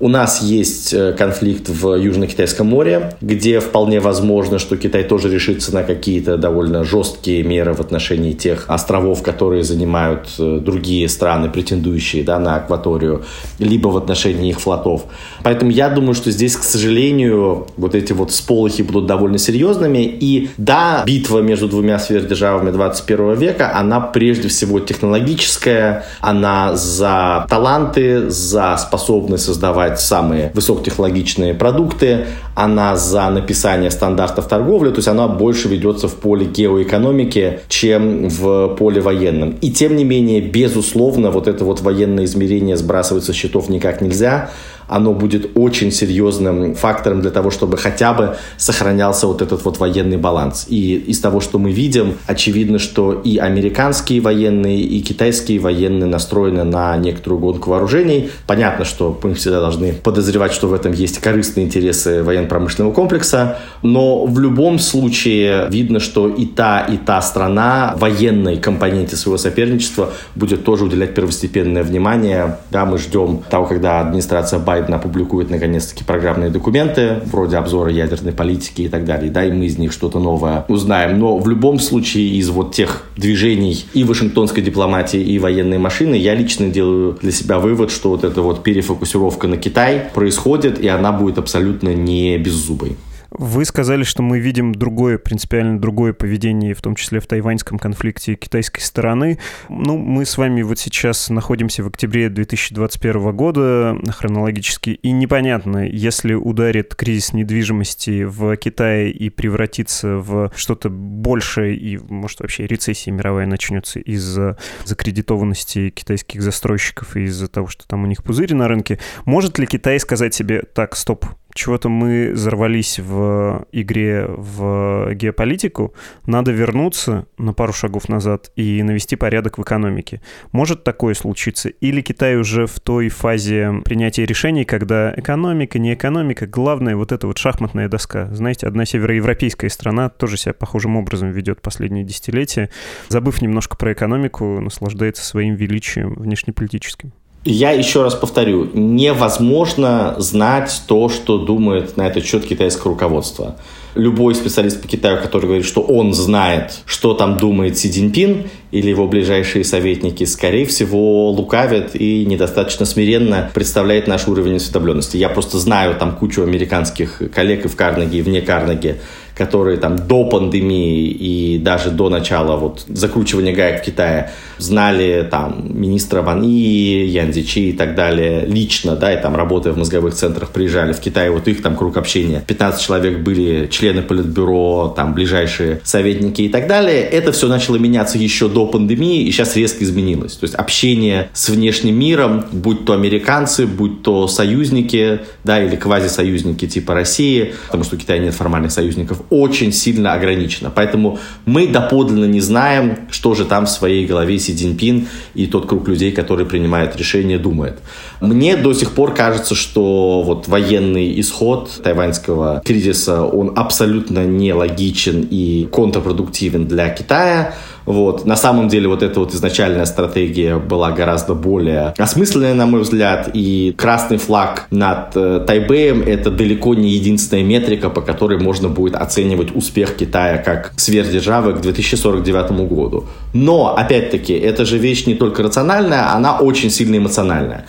У 0.03 0.09
нас 0.09 0.41
есть 0.41 0.93
э, 0.93 1.13
конфликт 1.13 1.69
в 1.69 1.95
Южно-Китайском 1.95 2.67
море, 2.67 3.13
где 3.21 3.61
вполне 3.61 4.01
возможно, 4.01 4.59
что 4.59 4.75
Китай 4.75 5.05
тоже 5.05 5.29
решится 5.29 5.73
на 5.73 5.83
какие-то 5.83 6.35
довольно 6.35 6.83
жесткие 6.83 7.41
меры 7.43 7.71
в 7.71 7.79
отношении 7.79 8.33
тех 8.33 8.65
островов, 8.67 9.23
которые 9.23 9.63
занимают 9.63 10.27
э, 10.37 10.59
другие 10.59 11.07
страны, 11.07 11.49
претендующие 11.49 12.25
да, 12.25 12.37
на 12.37 12.57
акваторию, 12.57 13.23
либо 13.59 13.87
в 13.87 13.95
отношении 13.95 14.49
их 14.49 14.59
флотов. 14.59 15.05
Поэтому 15.41 15.71
я 15.71 15.87
думаю, 15.87 16.15
что 16.15 16.31
здесь, 16.31 16.57
к 16.57 16.63
сожалению, 16.63 17.67
вот 17.77 17.95
эти 17.95 18.11
вот 18.11 18.33
сполохи 18.33 18.81
будут 18.81 19.05
довольно 19.05 19.37
серьезными. 19.37 19.99
И 19.99 20.49
да, 20.57 21.03
битва 21.05 21.39
между 21.39 21.69
двумя 21.69 21.97
сверхдержавами 21.97 22.71
21 22.71 23.35
века, 23.35 23.71
она 23.73 24.01
прежде 24.01 24.49
всего 24.49 24.81
технологическая, 24.81 26.03
она 26.19 26.75
за 26.75 27.45
таланты, 27.47 28.29
за 28.29 28.75
способность 28.75 29.45
создавать 29.45 29.92
закупать 29.93 29.99
самые 29.99 30.51
высокотехнологичные 30.53 31.53
продукты, 31.53 32.25
она 32.55 32.95
за 32.95 33.29
написание 33.29 33.91
стандартов 33.91 34.47
торговли, 34.47 34.89
то 34.89 34.97
есть 34.97 35.07
она 35.07 35.27
больше 35.27 35.67
ведется 35.67 36.07
в 36.07 36.15
поле 36.15 36.45
геоэкономики, 36.45 37.59
чем 37.69 38.29
в 38.29 38.75
поле 38.75 39.01
военном. 39.01 39.55
И 39.61 39.71
тем 39.71 39.95
не 39.95 40.03
менее, 40.03 40.41
безусловно, 40.41 41.31
вот 41.31 41.47
это 41.47 41.65
вот 41.65 41.81
военное 41.81 42.25
измерение 42.25 42.77
сбрасывать 42.77 43.23
со 43.23 43.33
счетов 43.33 43.69
никак 43.69 44.01
нельзя 44.01 44.49
оно 44.87 45.13
будет 45.13 45.51
очень 45.55 45.91
серьезным 45.91 46.75
фактором 46.75 47.21
для 47.21 47.31
того, 47.31 47.51
чтобы 47.51 47.77
хотя 47.77 48.13
бы 48.13 48.35
сохранялся 48.57 49.27
вот 49.27 49.41
этот 49.41 49.63
вот 49.65 49.79
военный 49.79 50.17
баланс. 50.17 50.65
И 50.69 50.95
из 50.95 51.19
того, 51.19 51.39
что 51.39 51.59
мы 51.59 51.71
видим, 51.71 52.15
очевидно, 52.27 52.79
что 52.79 53.13
и 53.13 53.37
американские 53.37 54.21
военные, 54.21 54.81
и 54.81 55.01
китайские 55.01 55.59
военные 55.59 56.07
настроены 56.07 56.63
на 56.63 56.95
некоторую 56.97 57.39
гонку 57.39 57.71
вооружений. 57.71 58.29
Понятно, 58.47 58.85
что 58.85 59.17
мы 59.23 59.33
всегда 59.33 59.59
должны 59.59 59.93
подозревать, 59.93 60.53
что 60.53 60.67
в 60.67 60.73
этом 60.73 60.91
есть 60.91 61.19
корыстные 61.19 61.65
интересы 61.65 62.23
военно-промышленного 62.23 62.93
комплекса, 62.93 63.57
но 63.81 64.25
в 64.25 64.39
любом 64.39 64.79
случае 64.79 65.67
видно, 65.69 65.99
что 65.99 66.27
и 66.27 66.45
та, 66.45 66.81
и 66.81 66.97
та 66.97 67.21
страна 67.21 67.95
военной 67.97 68.57
компоненте 68.57 69.15
своего 69.15 69.37
соперничества 69.37 70.11
будет 70.35 70.63
тоже 70.63 70.85
уделять 70.85 71.13
первостепенное 71.13 71.83
внимание. 71.83 72.57
Да, 72.71 72.85
мы 72.85 72.97
ждем 72.97 73.41
того, 73.49 73.65
когда 73.65 74.01
администрация 74.01 74.59
Байдена 74.59 74.82
Байден 74.83 74.95
опубликует 74.95 75.49
наконец-таки 75.49 76.03
программные 76.03 76.49
документы, 76.49 77.21
вроде 77.25 77.57
обзора 77.57 77.89
ядерной 77.89 78.33
политики 78.33 78.83
и 78.83 78.89
так 78.89 79.05
далее, 79.05 79.31
да, 79.31 79.45
и 79.45 79.51
мы 79.51 79.65
из 79.65 79.77
них 79.77 79.93
что-то 79.93 80.19
новое 80.19 80.65
узнаем. 80.67 81.19
Но 81.19 81.37
в 81.37 81.47
любом 81.47 81.79
случае 81.79 82.29
из 82.35 82.49
вот 82.49 82.75
тех 82.75 83.03
движений 83.15 83.85
и 83.93 84.03
вашингтонской 84.03 84.61
дипломатии, 84.61 85.21
и 85.21 85.39
военной 85.39 85.77
машины, 85.77 86.15
я 86.15 86.35
лично 86.35 86.67
делаю 86.67 87.17
для 87.21 87.31
себя 87.31 87.59
вывод, 87.59 87.91
что 87.91 88.09
вот 88.09 88.23
эта 88.23 88.41
вот 88.41 88.63
перефокусировка 88.63 89.47
на 89.47 89.57
Китай 89.57 90.09
происходит, 90.13 90.79
и 90.79 90.87
она 90.87 91.11
будет 91.11 91.37
абсолютно 91.37 91.93
не 91.93 92.37
беззубой. 92.37 92.97
Вы 93.35 93.65
сказали, 93.65 94.03
что 94.03 94.21
мы 94.21 94.39
видим 94.39 94.73
другое, 94.73 95.17
принципиально 95.17 95.79
другое 95.79 96.13
поведение, 96.13 96.75
в 96.75 96.81
том 96.81 96.95
числе 96.95 97.19
в 97.19 97.25
тайваньском 97.25 97.79
конфликте 97.79 98.35
китайской 98.35 98.81
стороны. 98.81 99.39
Ну, 99.69 99.97
мы 99.97 100.25
с 100.25 100.37
вами 100.37 100.61
вот 100.61 100.77
сейчас 100.77 101.29
находимся 101.29 101.83
в 101.83 101.87
октябре 101.87 102.29
2021 102.29 103.35
года 103.35 103.97
хронологически, 104.09 104.91
и 104.91 105.11
непонятно, 105.11 105.87
если 105.87 106.35
ударит 106.35 106.93
кризис 106.93 107.33
недвижимости 107.33 108.23
в 108.23 108.55
Китае 108.57 109.11
и 109.11 109.29
превратится 109.29 110.17
в 110.17 110.51
что-то 110.55 110.89
большее, 110.89 111.75
и, 111.75 111.97
может, 111.97 112.41
вообще 112.41 112.67
рецессия 112.67 113.11
мировая 113.11 113.47
начнется 113.47 113.99
из-за 113.99 114.57
закредитованности 114.85 115.89
китайских 115.89 116.43
застройщиков 116.43 117.17
и 117.17 117.23
из-за 117.23 117.47
того, 117.47 117.67
что 117.67 117.87
там 117.87 118.03
у 118.03 118.07
них 118.07 118.23
пузыри 118.23 118.53
на 118.53 118.67
рынке, 118.67 118.99
может 119.25 119.57
ли 119.57 119.65
Китай 119.65 119.99
сказать 119.99 120.35
себе, 120.35 120.61
так, 120.61 120.95
стоп, 120.95 121.25
чего-то 121.53 121.89
мы 121.89 122.31
взорвались 122.33 122.99
в 122.99 123.65
игре 123.71 124.25
в 124.27 125.13
геополитику, 125.13 125.93
надо 126.25 126.51
вернуться 126.51 127.27
на 127.37 127.53
пару 127.53 127.73
шагов 127.73 128.09
назад 128.09 128.51
и 128.55 128.81
навести 128.83 129.15
порядок 129.15 129.57
в 129.57 129.61
экономике. 129.61 130.21
Может 130.51 130.83
такое 130.83 131.13
случиться? 131.13 131.69
Или 131.69 132.01
Китай 132.01 132.35
уже 132.37 132.67
в 132.67 132.79
той 132.79 133.09
фазе 133.09 133.81
принятия 133.85 134.25
решений, 134.25 134.65
когда 134.65 135.13
экономика, 135.15 135.79
не 135.79 135.93
экономика, 135.93 136.47
главное 136.47 136.95
вот 136.95 137.11
эта 137.11 137.27
вот 137.27 137.37
шахматная 137.37 137.87
доска. 137.87 138.29
Знаете, 138.33 138.67
одна 138.67 138.85
североевропейская 138.85 139.69
страна 139.69 140.09
тоже 140.09 140.37
себя 140.37 140.53
похожим 140.53 140.97
образом 140.97 141.31
ведет 141.31 141.61
последние 141.61 142.03
десятилетия, 142.03 142.69
забыв 143.09 143.41
немножко 143.41 143.77
про 143.77 143.93
экономику, 143.93 144.59
наслаждается 144.59 145.23
своим 145.23 145.55
величием 145.55 146.13
внешнеполитическим. 146.15 147.13
Я 147.45 147.71
еще 147.71 148.03
раз 148.03 148.15
повторю, 148.15 148.69
невозможно 148.73 150.15
знать 150.17 150.83
то, 150.87 151.09
что 151.09 151.39
думает 151.39 151.97
на 151.97 152.07
этот 152.07 152.25
счет 152.25 152.45
китайское 152.45 152.85
руководство. 152.85 153.57
Любой 153.95 154.33
специалист 154.33 154.81
по 154.81 154.87
Китаю, 154.87 155.21
который 155.21 155.45
говорит, 155.47 155.65
что 155.65 155.81
он 155.81 156.13
знает, 156.13 156.79
что 156.85 157.13
там 157.13 157.37
думает 157.37 157.77
Си 157.77 157.91
Цзиньпин 157.91 158.47
или 158.71 158.89
его 158.89 159.07
ближайшие 159.07 159.65
советники, 159.65 160.23
скорее 160.23 160.65
всего, 160.65 161.29
лукавят 161.31 161.95
и 161.95 162.25
недостаточно 162.25 162.85
смиренно 162.85 163.51
представляет 163.53 164.07
наш 164.07 164.27
уровень 164.27 164.55
осведомленности. 164.55 165.17
Я 165.17 165.27
просто 165.27 165.59
знаю 165.59 165.95
там 165.95 166.15
кучу 166.15 166.43
американских 166.43 167.21
коллег 167.33 167.65
и 167.65 167.67
в 167.67 167.75
Карнеге, 167.75 168.19
и 168.19 168.21
вне 168.21 168.41
Карнеге, 168.41 169.01
которые 169.35 169.77
там 169.77 169.97
до 169.97 170.25
пандемии 170.25 171.07
и 171.07 171.57
даже 171.57 171.89
до 171.89 172.09
начала 172.09 172.57
вот 172.57 172.85
закручивания 172.87 173.53
гаек 173.53 173.81
в 173.81 173.85
Китае 173.85 174.31
знали 174.57 175.27
там 175.29 175.65
министра 175.69 176.21
Ван 176.21 176.43
И, 176.43 177.05
Ян 177.05 177.33
Зичи 177.33 177.69
и 177.69 177.73
так 177.73 177.95
далее 177.95 178.45
лично, 178.45 178.95
да, 178.95 179.13
и 179.13 179.21
там 179.21 179.35
работая 179.35 179.73
в 179.73 179.77
мозговых 179.77 180.13
центрах 180.13 180.49
приезжали 180.49 180.93
в 180.93 180.99
Китай, 180.99 181.29
вот 181.29 181.47
их 181.47 181.61
там 181.61 181.75
круг 181.75 181.97
общения. 181.97 182.43
15 182.45 182.81
человек 182.81 183.19
были 183.19 183.67
члены 183.67 184.01
политбюро, 184.01 184.93
там 184.95 185.13
ближайшие 185.13 185.81
советники 185.83 186.43
и 186.43 186.49
так 186.49 186.67
далее. 186.67 187.01
Это 187.01 187.31
все 187.31 187.47
начало 187.47 187.77
меняться 187.77 188.17
еще 188.17 188.47
до 188.47 188.65
пандемии 188.67 189.23
и 189.23 189.31
сейчас 189.31 189.55
резко 189.55 189.83
изменилось. 189.83 190.33
То 190.33 190.45
есть 190.45 190.55
общение 190.55 191.29
с 191.33 191.49
внешним 191.49 191.97
миром, 191.97 192.45
будь 192.51 192.85
то 192.85 192.93
американцы, 192.93 193.65
будь 193.65 194.03
то 194.03 194.27
союзники, 194.27 195.21
да, 195.43 195.63
или 195.63 195.75
квазисоюзники 195.75 196.67
типа 196.67 196.93
России, 196.93 197.53
потому 197.65 197.83
что 197.83 197.95
у 197.95 197.99
Китая 197.99 198.19
нет 198.19 198.33
формальных 198.33 198.71
союзников, 198.71 199.22
очень 199.29 199.71
сильно 199.71 200.13
ограничено. 200.13 200.71
Поэтому 200.73 201.19
мы 201.45 201.67
доподлинно 201.67 202.25
не 202.25 202.41
знаем, 202.41 202.97
что 203.11 203.35
же 203.35 203.45
там 203.45 203.65
в 203.65 203.69
своей 203.69 204.05
голове 204.05 204.39
Си 204.39 204.53
Цзиньпин 204.53 205.07
и 205.33 205.47
тот 205.47 205.67
круг 205.67 205.87
людей, 205.87 206.11
который 206.11 206.45
принимает 206.45 206.95
решение, 206.95 207.37
думает. 207.37 207.79
Мне 208.21 208.55
до 208.55 208.73
сих 208.73 208.91
пор 208.91 209.13
кажется, 209.13 209.55
что 209.55 210.21
вот 210.23 210.47
военный 210.47 211.19
исход 211.19 211.69
тайваньского 211.83 212.61
кризиса, 212.65 213.23
он 213.23 213.53
абсолютно 213.55 214.25
нелогичен 214.25 215.27
и 215.29 215.67
контрпродуктивен 215.71 216.67
для 216.67 216.89
Китая. 216.89 217.53
Вот. 217.85 218.25
На 218.25 218.35
самом 218.35 218.67
деле 218.67 218.87
вот 218.87 219.03
эта 219.03 219.19
вот 219.19 219.33
изначальная 219.33 219.85
стратегия 219.85 220.57
была 220.57 220.91
гораздо 220.91 221.33
более 221.33 221.93
осмысленная, 221.97 222.53
на 222.53 222.65
мой 222.65 222.81
взгляд, 222.81 223.29
и 223.33 223.73
красный 223.77 224.17
флаг 224.17 224.67
над 224.71 225.15
э, 225.15 225.43
Тайбэем— 225.45 226.01
это 226.05 226.31
далеко 226.31 226.75
не 226.75 226.89
единственная 226.91 227.43
метрика, 227.43 227.89
по 227.89 228.01
которой 228.01 228.39
можно 228.39 228.69
будет 228.69 228.95
оценивать 228.95 229.55
успех 229.55 229.95
Китая 229.95 230.37
как 230.37 230.73
сверхдержавы 230.77 231.53
к 231.53 231.61
2049 231.61 232.51
году. 232.67 233.05
Но, 233.33 233.75
опять-таки, 233.75 234.33
эта 234.33 234.65
же 234.65 234.77
вещь 234.77 235.05
не 235.05 235.15
только 235.15 235.43
рациональная, 235.43 236.13
она 236.13 236.39
очень 236.39 236.69
сильно 236.69 236.97
эмоциональная. 236.97 237.65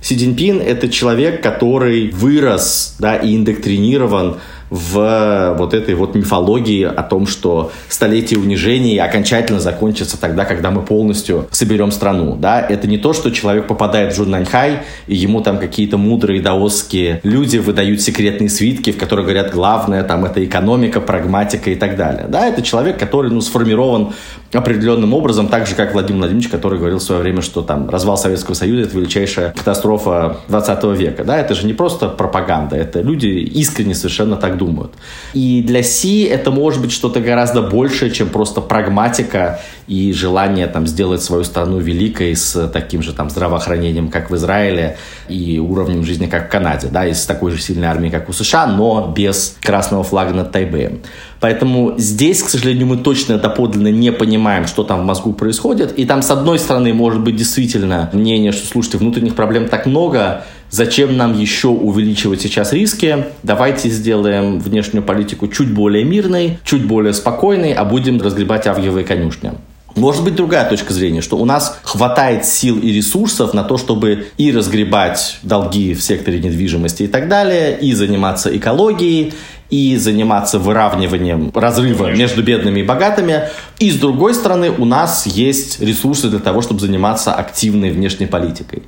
Си 0.00 0.16
Цзиньпин— 0.16 0.60
это 0.64 0.88
человек, 0.88 1.42
который 1.42 2.10
вырос 2.10 2.96
да, 3.00 3.16
и 3.16 3.34
индоктринирован 3.34 4.36
в 4.70 5.54
вот 5.58 5.74
этой 5.74 5.94
вот 5.94 6.14
мифологии 6.14 6.84
о 6.84 7.02
том, 7.02 7.26
что 7.26 7.72
столетие 7.88 8.38
унижений 8.38 8.98
окончательно 8.98 9.60
закончится 9.60 10.20
тогда, 10.20 10.44
когда 10.44 10.70
мы 10.70 10.82
полностью 10.82 11.48
соберем 11.50 11.90
страну. 11.90 12.36
Да? 12.36 12.60
Это 12.60 12.86
не 12.86 12.98
то, 12.98 13.12
что 13.12 13.30
человек 13.30 13.66
попадает 13.66 14.12
в 14.12 14.16
Жуннаньхай, 14.16 14.80
и 15.06 15.14
ему 15.14 15.40
там 15.40 15.58
какие-то 15.58 15.96
мудрые 15.96 16.40
даосские 16.40 17.20
люди 17.22 17.58
выдают 17.58 18.00
секретные 18.00 18.48
свитки, 18.48 18.92
в 18.92 18.98
которых 18.98 19.26
говорят, 19.26 19.52
главное 19.52 20.02
там 20.04 20.24
это 20.24 20.44
экономика, 20.44 21.00
прагматика 21.00 21.70
и 21.70 21.74
так 21.74 21.96
далее. 21.96 22.26
Да? 22.28 22.46
Это 22.46 22.62
человек, 22.62 22.98
который 22.98 23.30
ну, 23.30 23.40
сформирован 23.40 24.12
определенным 24.52 25.12
образом, 25.12 25.48
так 25.48 25.66
же, 25.66 25.74
как 25.74 25.92
Владимир 25.92 26.20
Владимирович, 26.20 26.50
который 26.50 26.78
говорил 26.78 26.98
в 26.98 27.02
свое 27.02 27.20
время, 27.20 27.42
что 27.42 27.62
там 27.62 27.90
развал 27.90 28.16
Советского 28.16 28.54
Союза– 28.54 28.82
это 28.88 28.96
величайшая 28.96 29.52
катастрофа 29.52 30.38
20 30.48 30.84
века. 30.98 31.24
Да? 31.24 31.38
Это 31.38 31.54
же 31.54 31.66
не 31.66 31.74
просто 31.74 32.08
пропаганда, 32.08 32.76
это 32.76 33.00
люди 33.00 33.26
искренне 33.26 33.94
совершенно 33.94 34.36
так 34.36 34.56
думают. 34.56 34.92
И 35.34 35.62
для 35.62 35.82
Си 35.82 36.22
это 36.22 36.50
может 36.50 36.80
быть 36.80 36.92
что-то 36.92 37.20
гораздо 37.20 37.62
большее, 37.62 38.10
чем 38.10 38.28
просто 38.30 38.60
прагматика 38.60 39.60
и 39.86 40.12
желание 40.12 40.66
там 40.66 40.86
сделать 40.86 41.22
свою 41.22 41.44
страну 41.44 41.78
великой 41.78 42.34
с 42.34 42.68
таким 42.68 43.02
же 43.02 43.12
там 43.12 43.30
здравоохранением, 43.30 44.08
как 44.08 44.30
в 44.30 44.36
Израиле, 44.36 44.96
и 45.28 45.58
уровнем 45.58 46.04
жизни, 46.04 46.26
как 46.26 46.48
в 46.48 46.50
Канаде, 46.50 46.88
да, 46.90 47.06
и 47.06 47.12
с 47.12 47.26
такой 47.26 47.50
же 47.50 47.60
сильной 47.60 47.88
армией, 47.88 48.10
как 48.10 48.28
у 48.28 48.32
США, 48.32 48.66
но 48.66 49.12
без 49.14 49.56
красного 49.62 50.04
флага 50.04 50.32
над 50.32 50.52
Тайбэем. 50.52 51.00
Поэтому 51.40 51.94
здесь, 51.98 52.42
к 52.42 52.48
сожалению, 52.48 52.86
мы 52.86 52.96
точно 52.96 53.38
доподлинно 53.38 53.88
не 53.88 54.10
понимаем, 54.12 54.66
что 54.66 54.82
там 54.82 55.02
в 55.02 55.04
мозгу 55.04 55.32
происходит. 55.32 55.98
И 55.98 56.04
там, 56.04 56.22
с 56.22 56.30
одной 56.30 56.58
стороны, 56.58 56.92
может 56.92 57.20
быть 57.20 57.36
действительно 57.36 58.10
мнение, 58.12 58.52
что, 58.52 58.66
слушайте, 58.66 58.98
внутренних 58.98 59.34
проблем 59.34 59.68
так 59.68 59.86
много, 59.86 60.44
Зачем 60.70 61.16
нам 61.16 61.32
еще 61.38 61.68
увеличивать 61.68 62.42
сейчас 62.42 62.74
риски? 62.74 63.24
Давайте 63.42 63.88
сделаем 63.88 64.60
внешнюю 64.60 65.02
политику 65.02 65.48
чуть 65.48 65.72
более 65.72 66.04
мирной, 66.04 66.58
чуть 66.62 66.84
более 66.84 67.14
спокойной, 67.14 67.72
а 67.72 67.86
будем 67.86 68.20
разгребать 68.20 68.66
авгиевые 68.66 69.06
конюшни. 69.06 69.52
Может 69.96 70.22
быть 70.22 70.36
другая 70.36 70.68
точка 70.68 70.92
зрения, 70.92 71.22
что 71.22 71.38
у 71.38 71.44
нас 71.44 71.78
хватает 71.82 72.44
сил 72.44 72.78
и 72.78 72.92
ресурсов 72.92 73.54
на 73.54 73.64
то, 73.64 73.78
чтобы 73.78 74.28
и 74.36 74.52
разгребать 74.52 75.38
долги 75.42 75.94
в 75.94 76.02
секторе 76.02 76.38
недвижимости 76.38 77.04
и 77.04 77.08
так 77.08 77.28
далее, 77.28 77.78
и 77.80 77.94
заниматься 77.94 78.54
экологией, 78.54 79.32
и 79.70 79.96
заниматься 79.96 80.58
выравниванием 80.58 81.50
разрыва 81.54 82.10
между 82.12 82.42
бедными 82.42 82.80
и 82.80 82.82
богатыми. 82.82 83.48
И 83.78 83.90
с 83.90 83.96
другой 83.96 84.34
стороны, 84.34 84.70
у 84.70 84.84
нас 84.84 85.26
есть 85.26 85.80
ресурсы 85.80 86.28
для 86.28 86.38
того, 86.38 86.62
чтобы 86.62 86.80
заниматься 86.80 87.34
активной 87.34 87.90
внешней 87.90 88.26
политикой. 88.26 88.82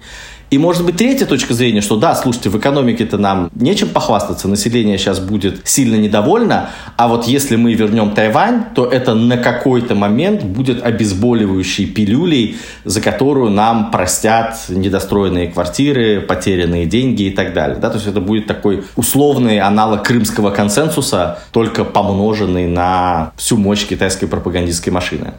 И 0.50 0.58
может 0.58 0.84
быть 0.84 0.96
третья 0.96 1.26
точка 1.26 1.54
зрения, 1.54 1.80
что 1.80 1.96
да, 1.96 2.16
слушайте, 2.16 2.48
в 2.48 2.58
экономике-то 2.58 3.18
нам 3.18 3.50
нечем 3.54 3.88
похвастаться, 3.88 4.48
население 4.48 4.98
сейчас 4.98 5.20
будет 5.20 5.60
сильно 5.64 5.94
недовольно, 5.94 6.70
а 6.96 7.06
вот 7.06 7.28
если 7.28 7.54
мы 7.54 7.74
вернем 7.74 8.10
Тайвань, 8.16 8.64
то 8.74 8.84
это 8.84 9.14
на 9.14 9.36
какой-то 9.36 9.94
момент 9.94 10.42
будет 10.42 10.82
обезболивающей 10.82 11.86
пилюлей, 11.86 12.56
за 12.84 13.00
которую 13.00 13.50
нам 13.50 13.92
простят 13.92 14.56
недостроенные 14.68 15.46
квартиры, 15.46 16.20
потерянные 16.20 16.84
деньги 16.84 17.24
и 17.24 17.30
так 17.30 17.54
далее. 17.54 17.78
Да? 17.78 17.88
То 17.88 17.96
есть 17.96 18.08
это 18.08 18.20
будет 18.20 18.48
такой 18.48 18.82
условный 18.96 19.60
аналог 19.60 20.02
крымского 20.02 20.50
консенсуса, 20.50 21.38
только 21.52 21.84
помноженный 21.84 22.66
на 22.66 23.30
всю 23.36 23.56
мощь 23.56 23.86
китайской 23.86 24.26
пропагандистской 24.26 24.92
машины. 24.92 25.32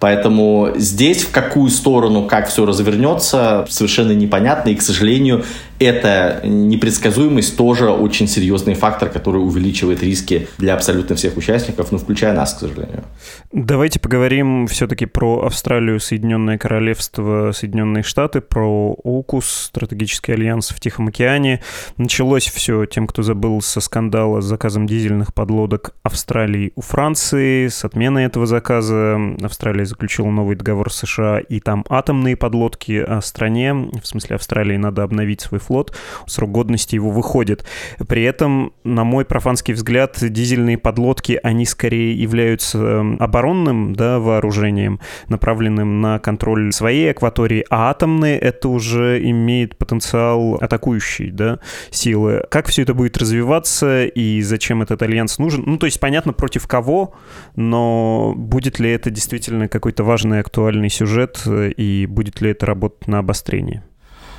Поэтому 0.00 0.72
здесь 0.76 1.22
в 1.22 1.30
какую 1.30 1.70
сторону, 1.70 2.24
как 2.26 2.48
все 2.48 2.66
развернется, 2.66 3.64
совершенно 3.68 4.12
непонятно. 4.12 4.70
И, 4.70 4.74
к 4.74 4.82
сожалению, 4.82 5.44
эта 5.78 6.40
непредсказуемость 6.44 7.56
тоже 7.56 7.90
очень 7.90 8.28
серьезный 8.28 8.74
фактор, 8.74 9.08
который 9.08 9.38
увеличивает 9.38 10.02
риски 10.02 10.48
для 10.58 10.74
абсолютно 10.74 11.16
всех 11.16 11.36
участников, 11.36 11.92
ну, 11.92 11.98
включая 11.98 12.34
нас, 12.34 12.54
к 12.54 12.60
сожалению. 12.60 13.04
Давайте 13.52 14.00
поговорим 14.00 14.66
все-таки 14.66 15.06
про 15.06 15.44
Австралию, 15.44 16.00
Соединенное 16.00 16.58
Королевство, 16.58 17.52
Соединенные 17.52 18.02
Штаты, 18.02 18.40
про 18.40 18.92
ОКУС, 19.04 19.46
стратегический 19.46 20.32
альянс 20.32 20.70
в 20.70 20.80
Тихом 20.80 21.08
океане. 21.08 21.60
Началось 21.96 22.46
все 22.48 22.86
тем, 22.86 23.06
кто 23.06 23.22
забыл 23.22 23.60
со 23.60 23.80
скандала 23.80 24.40
с 24.40 24.44
заказом 24.44 24.86
дизельных 24.86 25.34
подлодок 25.34 25.94
Австралии 26.02 26.72
у 26.76 26.80
Франции. 26.80 27.68
С 27.68 27.84
отменой 27.84 28.24
этого 28.24 28.46
заказа 28.46 29.18
Австралия 29.42 29.84
заключила 29.84 30.30
новый 30.30 30.56
договор 30.56 30.92
с 30.92 31.04
США, 31.04 31.40
и 31.40 31.60
там 31.60 31.84
атомные 31.88 32.36
подлодки 32.36 32.98
о 32.98 33.20
стране, 33.20 33.74
в 33.74 34.04
смысле 34.04 34.36
Австралии, 34.36 34.76
надо 34.76 35.02
обновить 35.02 35.40
свой 35.40 35.60
флот, 35.64 35.96
срок 36.26 36.50
годности 36.52 36.94
его 36.94 37.10
выходит. 37.10 37.64
При 38.06 38.22
этом, 38.22 38.72
на 38.84 39.04
мой 39.04 39.24
профанский 39.24 39.74
взгляд, 39.74 40.18
дизельные 40.20 40.78
подлодки, 40.78 41.38
они 41.42 41.66
скорее 41.66 42.14
являются 42.14 42.78
эм, 42.78 43.16
оборонным 43.20 43.94
да, 43.94 44.18
вооружением, 44.18 45.00
направленным 45.28 46.00
на 46.00 46.18
контроль 46.18 46.72
своей 46.72 47.10
акватории, 47.10 47.64
а 47.70 47.90
атомные— 47.90 48.38
это 48.40 48.68
уже 48.68 49.20
имеет 49.22 49.76
потенциал 49.76 50.54
атакующей 50.60 51.30
да, 51.30 51.60
силы. 51.90 52.44
Как 52.50 52.68
все 52.68 52.82
это 52.82 52.94
будет 52.94 53.16
развиваться 53.18 54.04
и 54.04 54.42
зачем 54.42 54.82
этот 54.82 55.02
альянс 55.02 55.38
нужен? 55.38 55.62
Ну, 55.66 55.78
то 55.78 55.86
есть, 55.86 56.00
понятно, 56.00 56.32
против 56.32 56.66
кого, 56.66 57.14
но 57.56 58.34
будет 58.36 58.78
ли 58.78 58.90
это 58.90 59.10
действительно 59.10 59.68
какой-то 59.68 60.04
важный 60.04 60.40
актуальный 60.40 60.90
сюжет 60.90 61.42
э, 61.46 61.70
и 61.70 62.06
будет 62.06 62.40
ли 62.40 62.50
это 62.50 62.66
работать 62.66 63.08
на 63.08 63.18
обострение? 63.18 63.84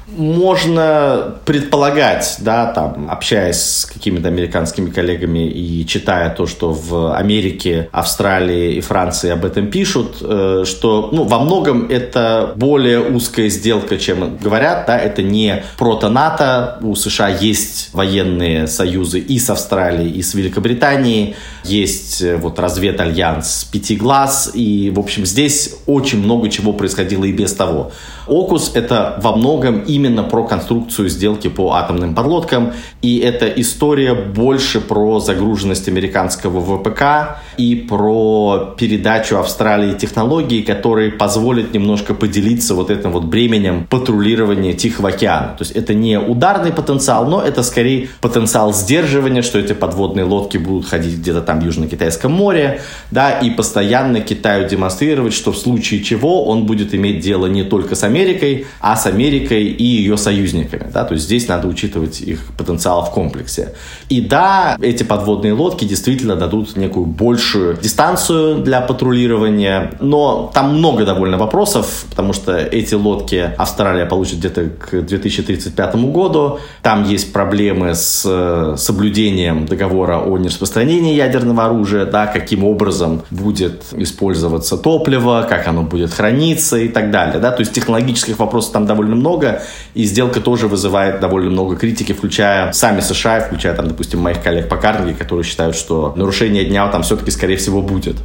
Можно 0.07 1.35
предполагать, 1.45 2.37
да, 2.39 2.67
там, 2.67 3.07
общаясь 3.09 3.61
с 3.61 3.85
какими-то 3.85 4.27
американскими 4.27 4.89
коллегами 4.89 5.49
и 5.49 5.85
читая 5.87 6.29
то, 6.29 6.45
что 6.45 6.71
в 6.71 7.15
Америке, 7.15 7.89
Австралии 7.91 8.75
и 8.75 8.81
Франции 8.81 9.31
об 9.31 9.45
этом 9.45 9.67
пишут, 9.67 10.17
э, 10.21 10.63
что, 10.65 11.09
ну, 11.11 11.23
во 11.23 11.39
многом 11.39 11.87
это 11.89 12.53
более 12.55 13.01
узкая 13.01 13.49
сделка, 13.49 13.97
чем 13.97 14.37
говорят, 14.37 14.85
да, 14.85 14.99
это 14.99 15.23
не 15.23 15.63
прото-НАТО, 15.77 16.79
у 16.81 16.95
США 16.95 17.29
есть 17.29 17.89
военные 17.93 18.67
союзы 18.67 19.19
и 19.19 19.39
с 19.39 19.49
Австралией, 19.49 20.11
и 20.11 20.21
с 20.21 20.35
Великобританией, 20.35 21.35
есть 21.63 22.21
э, 22.21 22.37
вот 22.37 22.59
разведальянс 22.59 23.67
пяти 23.71 23.95
глаз, 23.95 24.51
и, 24.53 24.91
в 24.95 24.99
общем, 24.99 25.25
здесь 25.25 25.75
очень 25.87 26.23
много 26.23 26.49
чего 26.49 26.73
происходило 26.73 27.25
и 27.25 27.31
без 27.31 27.53
того. 27.53 27.91
ОКУС— 28.27 28.71
это 28.73 29.19
во 29.21 29.35
многом 29.35 29.79
именно 29.81 30.23
про 30.23 30.43
конструкцию 30.45 31.09
сделки 31.09 31.47
по 31.47 31.73
атомным 31.73 32.15
подлодкам, 32.15 32.73
и 33.01 33.19
это 33.19 33.47
история 33.47 34.13
больше 34.13 34.81
про 34.81 35.19
загруженность 35.19 35.87
американского 35.87 36.61
ВПК 36.61 37.41
и 37.57 37.75
про 37.75 38.75
передачу 38.77 39.37
Австралии 39.37 39.93
технологий, 39.93 40.63
которые 40.63 41.11
позволят 41.11 41.73
немножко 41.73 42.13
поделиться 42.13 42.73
вот 42.75 42.89
этим 42.89 43.11
вот 43.11 43.25
бременем 43.25 43.85
патрулирования 43.89 44.73
Тихого 44.73 45.09
океана. 45.09 45.55
То 45.57 45.63
есть 45.63 45.71
это 45.71 45.93
не 45.93 46.19
ударный 46.19 46.71
потенциал, 46.71 47.27
но 47.27 47.41
это 47.41 47.63
скорее 47.63 48.09
потенциал 48.21 48.73
сдерживания, 48.73 49.41
что 49.41 49.59
эти 49.59 49.73
подводные 49.73 50.25
лодки 50.25 50.57
будут 50.57 50.87
ходить 50.87 51.17
где-то 51.19 51.41
там 51.41 51.59
в 51.59 51.63
Южно-Китайском 51.63 52.31
море, 52.31 52.81
да, 53.11 53.31
и 53.39 53.49
постоянно 53.49 54.21
Китаю 54.21 54.67
демонстрировать, 54.67 55.33
что 55.33 55.51
в 55.51 55.57
случае 55.57 56.03
чего 56.03 56.45
он 56.45 56.65
будет 56.65 56.93
иметь 56.93 57.19
дело 57.19 57.45
не 57.45 57.63
только 57.63 57.95
с 57.95 58.03
Америкой, 58.03 58.14
а 58.79 58.95
с 58.95 59.05
Америкой 59.05 59.65
и 59.65 59.83
ее 59.83 60.17
союзниками. 60.17 60.87
Да? 60.93 61.03
То 61.03 61.13
есть 61.13 61.25
здесь 61.25 61.47
надо 61.47 61.67
учитывать 61.67 62.21
их 62.21 62.39
потенциал 62.57 63.05
в 63.05 63.11
комплексе. 63.11 63.73
И 64.09 64.21
да, 64.21 64.77
эти 64.81 65.03
подводные 65.03 65.53
лодки 65.53 65.85
действительно 65.85 66.35
дадут 66.35 66.75
некую 66.75 67.05
большую 67.05 67.77
дистанцию 67.77 68.57
для 68.57 68.81
патрулирования, 68.81 69.91
но 69.99 70.51
там 70.53 70.77
много 70.77 71.05
довольно 71.05 71.37
вопросов, 71.37 72.05
потому 72.09 72.33
что 72.33 72.57
эти 72.57 72.95
лодки 72.95 73.51
Австралия 73.57 74.05
получит 74.05 74.39
где-то 74.39 74.69
к 74.69 75.01
2035 75.01 75.95
году. 75.95 76.59
Там 76.81 77.03
есть 77.03 77.33
проблемы 77.33 77.95
с 77.95 78.23
э, 78.25 78.75
соблюдением 78.77 79.65
договора 79.65 80.19
о 80.19 80.37
нераспространении 80.37 81.13
ядерного 81.15 81.65
оружия, 81.65 82.05
да, 82.05 82.27
каким 82.27 82.63
образом 82.63 83.23
будет 83.31 83.83
использоваться 83.93 84.77
топливо, 84.77 85.45
как 85.49 85.67
оно 85.67 85.83
будет 85.83 86.13
храниться 86.13 86.77
и 86.77 86.87
так 86.87 87.11
далее. 87.11 87.39
Да? 87.39 87.51
То 87.51 87.61
есть 87.61 87.73
технология 87.73 88.04
технологических 88.05 88.39
вопросов 88.39 88.73
там 88.73 88.85
довольно 88.85 89.15
много, 89.15 89.61
и 89.93 90.03
сделка 90.05 90.39
тоже 90.39 90.67
вызывает 90.67 91.19
довольно 91.19 91.49
много 91.49 91.75
критики, 91.75 92.13
включая 92.13 92.71
сами 92.71 93.01
США, 93.01 93.41
включая 93.41 93.73
там, 93.73 93.87
допустим, 93.87 94.19
моих 94.19 94.41
коллег 94.41 94.69
по 94.69 94.77
Карнеги, 94.77 95.15
которые 95.15 95.43
считают, 95.43 95.75
что 95.75 96.13
нарушение 96.15 96.65
дня 96.65 96.87
там 96.87 97.01
все-таки, 97.03 97.31
скорее 97.31 97.57
всего, 97.57 97.81
будет. 97.81 98.17